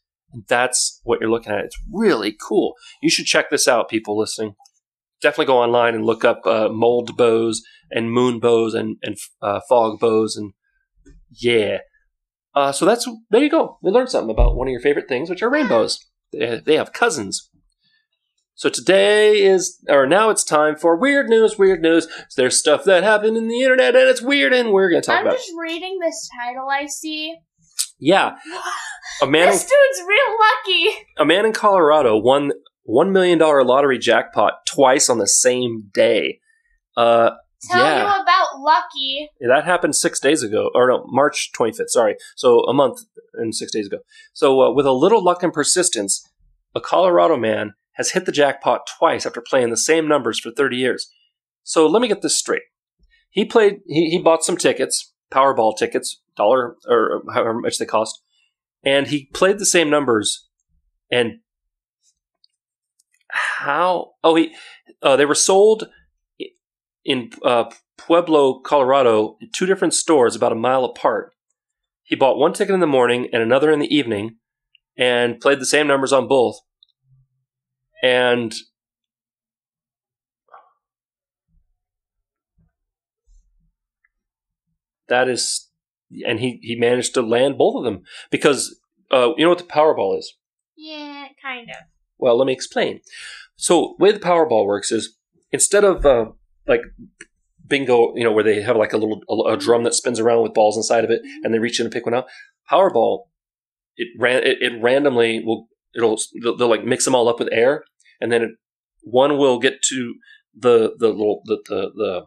That's 0.47 0.99
what 1.03 1.19
you're 1.21 1.29
looking 1.29 1.53
at. 1.53 1.65
It's 1.65 1.79
really 1.91 2.35
cool. 2.47 2.73
You 3.01 3.09
should 3.09 3.25
check 3.25 3.49
this 3.49 3.67
out, 3.67 3.89
people 3.89 4.17
listening. 4.17 4.55
Definitely 5.21 5.45
go 5.45 5.59
online 5.59 5.95
and 5.95 6.05
look 6.05 6.25
up 6.25 6.45
uh, 6.45 6.69
mold 6.69 7.15
bows 7.15 7.61
and 7.89 8.11
moon 8.11 8.39
bows 8.39 8.73
and 8.73 8.97
and 9.01 9.17
uh, 9.41 9.61
fog 9.69 9.99
bows 9.99 10.35
and 10.35 10.53
yeah. 11.31 11.79
Uh, 12.53 12.71
so 12.71 12.85
that's 12.85 13.07
there 13.29 13.43
you 13.43 13.49
go. 13.49 13.77
We 13.81 13.91
learned 13.91 14.09
something 14.09 14.29
about 14.29 14.55
one 14.55 14.67
of 14.67 14.71
your 14.71 14.81
favorite 14.81 15.07
things, 15.07 15.29
which 15.29 15.41
are 15.41 15.49
rainbows. 15.49 15.99
They 16.31 16.75
have 16.75 16.91
cousins. 16.93 17.49
So 18.57 18.69
today 18.69 19.43
is, 19.43 19.79
or 19.89 20.05
now 20.07 20.29
it's 20.29 20.43
time 20.43 20.77
for 20.77 20.95
weird 20.95 21.27
news. 21.29 21.57
Weird 21.57 21.81
news. 21.81 22.07
There's 22.37 22.57
stuff 22.57 22.85
that 22.85 23.03
happened 23.03 23.35
in 23.35 23.47
the 23.49 23.61
internet 23.61 23.95
and 23.95 24.09
it's 24.09 24.21
weird, 24.21 24.53
and 24.53 24.71
we're 24.71 24.89
going 24.89 25.01
to 25.01 25.05
talk 25.05 25.15
about. 25.21 25.21
I'm 25.21 25.27
about. 25.33 25.37
just 25.39 25.51
reading 25.61 25.99
this 26.01 26.29
title 26.41 26.67
I 26.69 26.85
see. 26.85 27.35
Yeah, 27.99 28.35
a 29.21 29.27
man. 29.27 29.43
In, 29.47 29.49
This 29.49 29.63
dude's 29.63 30.07
real 30.07 30.35
lucky. 30.39 30.97
a 31.17 31.25
man 31.25 31.45
in 31.45 31.51
Colorado 31.53 32.17
won 32.17 32.51
one 32.83 33.11
million 33.11 33.37
dollar 33.39 33.63
lottery 33.63 33.97
jackpot 33.97 34.65
twice 34.65 35.09
on 35.09 35.17
the 35.17 35.27
same 35.27 35.89
day. 35.93 36.39
Uh, 36.95 37.31
Tell 37.71 37.83
Yeah. 37.83 38.15
you 38.15 38.21
about 38.21 38.59
Lucky. 38.59 39.29
that 39.41 39.65
happened 39.65 39.95
six 39.95 40.19
days 40.19 40.43
ago, 40.43 40.69
or 40.75 40.87
no, 40.87 41.03
March 41.07 41.51
25th. 41.57 41.89
Sorry, 41.89 42.15
so 42.35 42.59
a 42.61 42.73
month 42.73 42.99
and 43.33 43.55
six 43.55 43.71
days 43.71 43.87
ago. 43.87 43.97
So 44.33 44.61
uh, 44.61 44.71
with 44.71 44.85
a 44.85 44.91
little 44.91 45.23
luck 45.23 45.41
and 45.43 45.51
persistence, 45.51 46.23
a 46.75 46.79
Colorado 46.81 47.37
man 47.37 47.73
has 47.95 48.11
hit 48.11 48.25
the 48.25 48.31
jackpot 48.31 48.87
twice 48.97 49.25
after 49.25 49.41
playing 49.41 49.69
the 49.69 49.77
same 49.77 50.07
numbers 50.07 50.39
for 50.39 50.51
30 50.51 50.77
years. 50.77 51.09
So 51.63 51.87
let 51.87 52.01
me 52.01 52.07
get 52.07 52.21
this 52.21 52.37
straight. 52.37 52.63
He 53.29 53.43
played. 53.43 53.79
He, 53.87 54.11
he 54.11 54.19
bought 54.19 54.45
some 54.45 54.55
tickets, 54.55 55.13
Powerball 55.31 55.77
tickets, 55.77 56.21
dollar 56.37 56.77
or 56.87 57.23
however 57.33 57.53
much 57.53 57.77
they 57.77 57.85
cost, 57.85 58.21
and 58.83 59.07
he 59.07 59.25
played 59.33 59.59
the 59.59 59.65
same 59.65 59.89
numbers. 59.89 60.47
And 61.11 61.39
how? 63.29 64.13
Oh, 64.23 64.35
he. 64.35 64.53
Uh, 65.01 65.15
they 65.17 65.25
were 65.25 65.35
sold 65.35 65.89
in 67.03 67.31
uh, 67.43 67.65
Pueblo, 67.97 68.59
Colorado, 68.59 69.37
in 69.41 69.49
two 69.53 69.65
different 69.65 69.93
stores 69.93 70.35
about 70.35 70.51
a 70.51 70.55
mile 70.55 70.85
apart. 70.85 71.33
He 72.03 72.15
bought 72.15 72.37
one 72.37 72.53
ticket 72.53 72.73
in 72.73 72.79
the 72.79 72.87
morning 72.87 73.27
and 73.33 73.41
another 73.41 73.71
in 73.71 73.79
the 73.79 73.93
evening, 73.93 74.37
and 74.97 75.39
played 75.39 75.59
the 75.59 75.65
same 75.65 75.87
numbers 75.87 76.13
on 76.13 76.27
both. 76.27 76.59
And 78.05 78.53
that 85.07 85.27
is, 85.27 85.71
and 86.23 86.39
he 86.39 86.59
he 86.61 86.75
managed 86.75 87.15
to 87.15 87.23
land 87.23 87.57
both 87.57 87.75
of 87.75 87.83
them 87.83 88.03
because 88.29 88.79
uh, 89.11 89.29
you 89.37 89.43
know 89.43 89.49
what 89.49 89.57
the 89.57 89.63
Powerball 89.63 90.19
is. 90.19 90.35
Yeah, 90.77 91.29
kind 91.41 91.67
of. 91.71 91.77
Well, 92.19 92.37
let 92.37 92.45
me 92.45 92.53
explain. 92.53 93.01
So, 93.55 93.95
the 93.97 94.03
way 94.03 94.11
the 94.11 94.19
Powerball 94.19 94.67
works 94.67 94.91
is 94.91 95.17
instead 95.51 95.83
of 95.83 96.05
uh, 96.05 96.25
like 96.67 96.81
bingo, 97.67 98.15
you 98.15 98.23
know, 98.23 98.31
where 98.31 98.43
they 98.43 98.61
have 98.61 98.77
like 98.77 98.93
a 98.93 98.97
little 98.97 99.23
a, 99.27 99.53
a 99.53 99.57
drum 99.57 99.83
that 99.85 99.95
spins 99.95 100.19
around 100.19 100.43
with 100.43 100.53
balls 100.53 100.77
inside 100.77 101.03
of 101.03 101.09
it, 101.09 101.23
and 101.43 101.55
they 101.55 101.59
reach 101.59 101.79
in 101.79 101.87
and 101.87 101.93
pick 101.93 102.05
one 102.05 102.13
out. 102.13 102.27
Powerball, 102.69 103.29
it 103.97 104.09
ran 104.19 104.43
it, 104.43 104.61
it 104.61 104.79
randomly 104.79 105.43
will 105.43 105.69
it'll 105.95 106.19
they'll, 106.43 106.55
they'll 106.55 106.69
like 106.69 106.85
mix 106.85 107.05
them 107.05 107.15
all 107.15 107.27
up 107.27 107.39
with 107.39 107.49
air, 107.51 107.83
and 108.21 108.31
then 108.31 108.41
it, 108.41 108.49
one 109.01 109.37
will 109.37 109.59
get 109.59 109.81
to 109.89 110.15
the 110.57 110.93
the 110.97 111.09
little 111.09 111.41
the 111.45 111.57
the, 111.67 111.91
the 111.95 112.21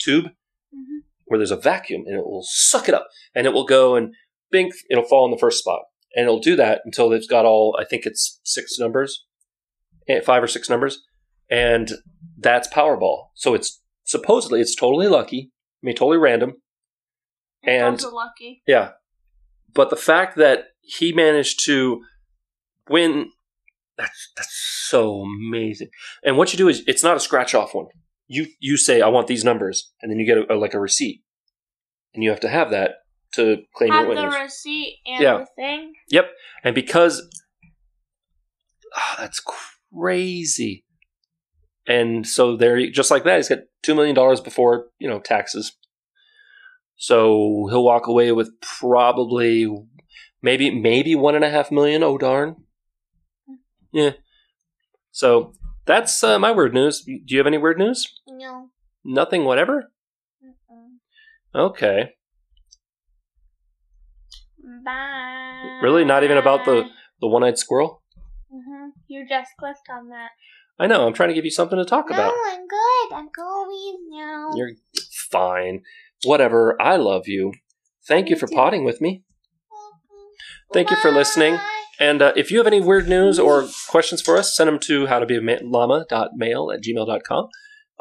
tube 0.00 0.26
Mhm. 0.74 1.02
where 1.24 1.38
there's 1.38 1.50
a 1.50 1.56
vacuum, 1.56 2.02
and 2.06 2.16
it 2.18 2.24
will 2.24 2.44
suck 2.48 2.88
it 2.88 2.94
up, 2.94 3.08
and 3.34 3.46
it 3.46 3.52
will 3.52 3.64
go 3.66 3.94
and 3.96 4.14
bink, 4.50 4.74
it'll 4.90 5.04
fall 5.04 5.24
in 5.24 5.30
the 5.30 5.38
first 5.38 5.58
spot, 5.60 5.82
and 6.14 6.24
it'll 6.24 6.40
do 6.40 6.56
that 6.56 6.80
until 6.84 7.12
it's 7.12 7.26
got 7.26 7.44
all 7.44 7.76
I 7.80 7.84
think 7.84 8.06
it's 8.06 8.40
six 8.44 8.78
numbers, 8.78 9.24
eh, 10.08 10.20
five 10.20 10.42
or 10.42 10.48
six 10.48 10.68
numbers, 10.68 11.02
and 11.50 11.92
that's 12.38 12.68
Powerball. 12.68 13.28
So 13.34 13.54
it's 13.54 13.80
supposedly 14.04 14.60
it's 14.60 14.74
totally 14.74 15.06
lucky. 15.08 15.50
I 15.82 15.86
mean, 15.86 15.94
totally 15.96 16.18
random. 16.18 16.54
And- 17.62 18.02
lucky. 18.02 18.62
Yeah. 18.66 18.92
But 19.72 19.90
the 19.90 19.96
fact 19.96 20.36
that 20.36 20.66
he 20.80 21.12
managed 21.12 21.64
to 21.66 22.02
win 22.88 23.30
that's 23.98 24.32
that's 24.36 24.54
so 24.88 25.22
amazing. 25.22 25.88
And 26.24 26.36
what 26.36 26.52
you 26.52 26.56
do 26.58 26.68
is 26.68 26.82
it's 26.86 27.02
not 27.04 27.16
a 27.16 27.20
scratch 27.20 27.54
off 27.54 27.74
one. 27.74 27.86
You 28.26 28.46
you 28.60 28.76
say 28.76 29.00
I 29.00 29.08
want 29.08 29.26
these 29.26 29.44
numbers 29.44 29.92
and 30.00 30.10
then 30.10 30.18
you 30.18 30.26
get 30.26 30.38
a, 30.38 30.54
a- 30.54 30.58
like 30.58 30.74
a 30.74 30.80
receipt. 30.80 31.22
And 32.14 32.22
you 32.22 32.30
have 32.30 32.40
to 32.40 32.48
have 32.48 32.70
that 32.70 32.92
to 33.34 33.58
claim 33.74 33.90
Have 33.90 34.06
your 34.06 34.14
the 34.14 34.26
receipt 34.38 34.98
and 35.06 35.22
Yeah. 35.22 35.38
the 35.38 35.46
thing. 35.56 35.92
Yep. 36.10 36.30
And 36.62 36.74
because 36.74 37.22
ah, 38.96 39.16
that's 39.18 39.42
crazy. 39.92 40.84
And 41.86 42.26
so 42.26 42.56
there 42.56 42.88
just 42.90 43.10
like 43.10 43.24
that 43.24 43.36
he's 43.36 43.48
got 43.48 43.58
2 43.82 43.94
million 43.94 44.14
dollars 44.14 44.40
before, 44.40 44.86
you 44.98 45.08
know, 45.08 45.18
taxes. 45.20 45.76
So 46.96 47.66
he'll 47.70 47.84
walk 47.84 48.06
away 48.06 48.32
with 48.32 48.50
probably 48.60 49.66
maybe 50.42 50.70
maybe 50.70 51.14
one 51.14 51.34
and 51.34 51.44
a 51.44 51.50
half 51.50 51.70
million. 51.72 52.02
Oh 52.02 52.16
darn! 52.16 52.63
Yeah. 53.94 54.10
So 55.12 55.54
that's 55.86 56.22
uh, 56.24 56.38
my 56.40 56.50
weird 56.50 56.74
news. 56.74 57.02
Do 57.02 57.12
you 57.28 57.38
have 57.38 57.46
any 57.46 57.58
weird 57.58 57.78
news? 57.78 58.12
No. 58.28 58.70
Nothing. 59.04 59.44
Whatever. 59.44 59.92
Mm-mm. 60.44 60.96
Okay. 61.54 62.10
Bye. 64.84 65.78
Really? 65.80 66.04
Not 66.04 66.24
even 66.24 66.36
about 66.36 66.64
the 66.64 66.88
the 67.20 67.28
one-eyed 67.28 67.56
squirrel? 67.56 68.02
hmm 68.50 68.88
You 69.06 69.26
just 69.28 69.52
clicked 69.58 69.88
on 69.88 70.08
that. 70.08 70.30
I 70.78 70.88
know. 70.88 71.06
I'm 71.06 71.14
trying 71.14 71.28
to 71.28 71.34
give 71.34 71.44
you 71.44 71.52
something 71.52 71.78
to 71.78 71.84
talk 71.84 72.10
about. 72.10 72.34
No, 72.34 72.52
I'm 72.52 72.66
good. 72.66 73.12
I'm 73.14 73.28
going 73.34 74.08
now. 74.10 74.50
You're 74.56 74.72
fine. 75.30 75.82
Whatever. 76.24 76.80
I 76.82 76.96
love 76.96 77.28
you. 77.28 77.52
Thank 78.08 78.28
you 78.28 78.36
for 78.36 78.48
potting 78.48 78.84
with 78.84 79.00
me. 79.00 79.22
Thank 80.72 80.90
you 80.90 80.96
for 80.96 81.12
listening. 81.12 81.60
And 81.98 82.22
uh, 82.22 82.32
if 82.36 82.50
you 82.50 82.58
have 82.58 82.66
any 82.66 82.80
weird 82.80 83.08
news 83.08 83.38
or 83.38 83.68
questions 83.88 84.20
for 84.20 84.36
us, 84.36 84.56
send 84.56 84.68
them 84.68 84.78
to 84.80 85.06
howtobeallama.mail 85.06 86.70
at 86.72 86.82
gmail.com. 86.82 87.48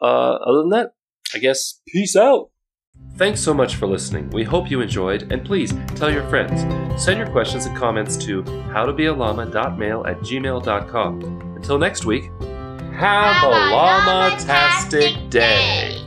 Uh, 0.01 0.05
other 0.05 0.59
than 0.59 0.69
that, 0.69 0.91
I 1.33 1.39
guess 1.39 1.79
peace 1.87 2.15
out. 2.15 2.49
Thanks 3.17 3.41
so 3.41 3.53
much 3.53 3.75
for 3.75 3.87
listening. 3.87 4.29
We 4.31 4.43
hope 4.43 4.69
you 4.69 4.81
enjoyed, 4.81 5.31
and 5.31 5.43
please 5.45 5.73
tell 5.95 6.11
your 6.11 6.27
friends. 6.29 6.61
Send 7.01 7.17
your 7.19 7.29
questions 7.29 7.65
and 7.65 7.75
comments 7.75 8.17
to 8.25 8.43
howtobeallama.mail 8.43 10.05
at 10.05 10.17
gmail.com. 10.19 11.55
Until 11.55 11.77
next 11.77 12.05
week, 12.05 12.23
have, 12.93 13.35
Have 13.35 13.43
a 13.43 13.71
llama-tastic 13.71 15.29
day. 15.29 15.97
day. 15.97 16.02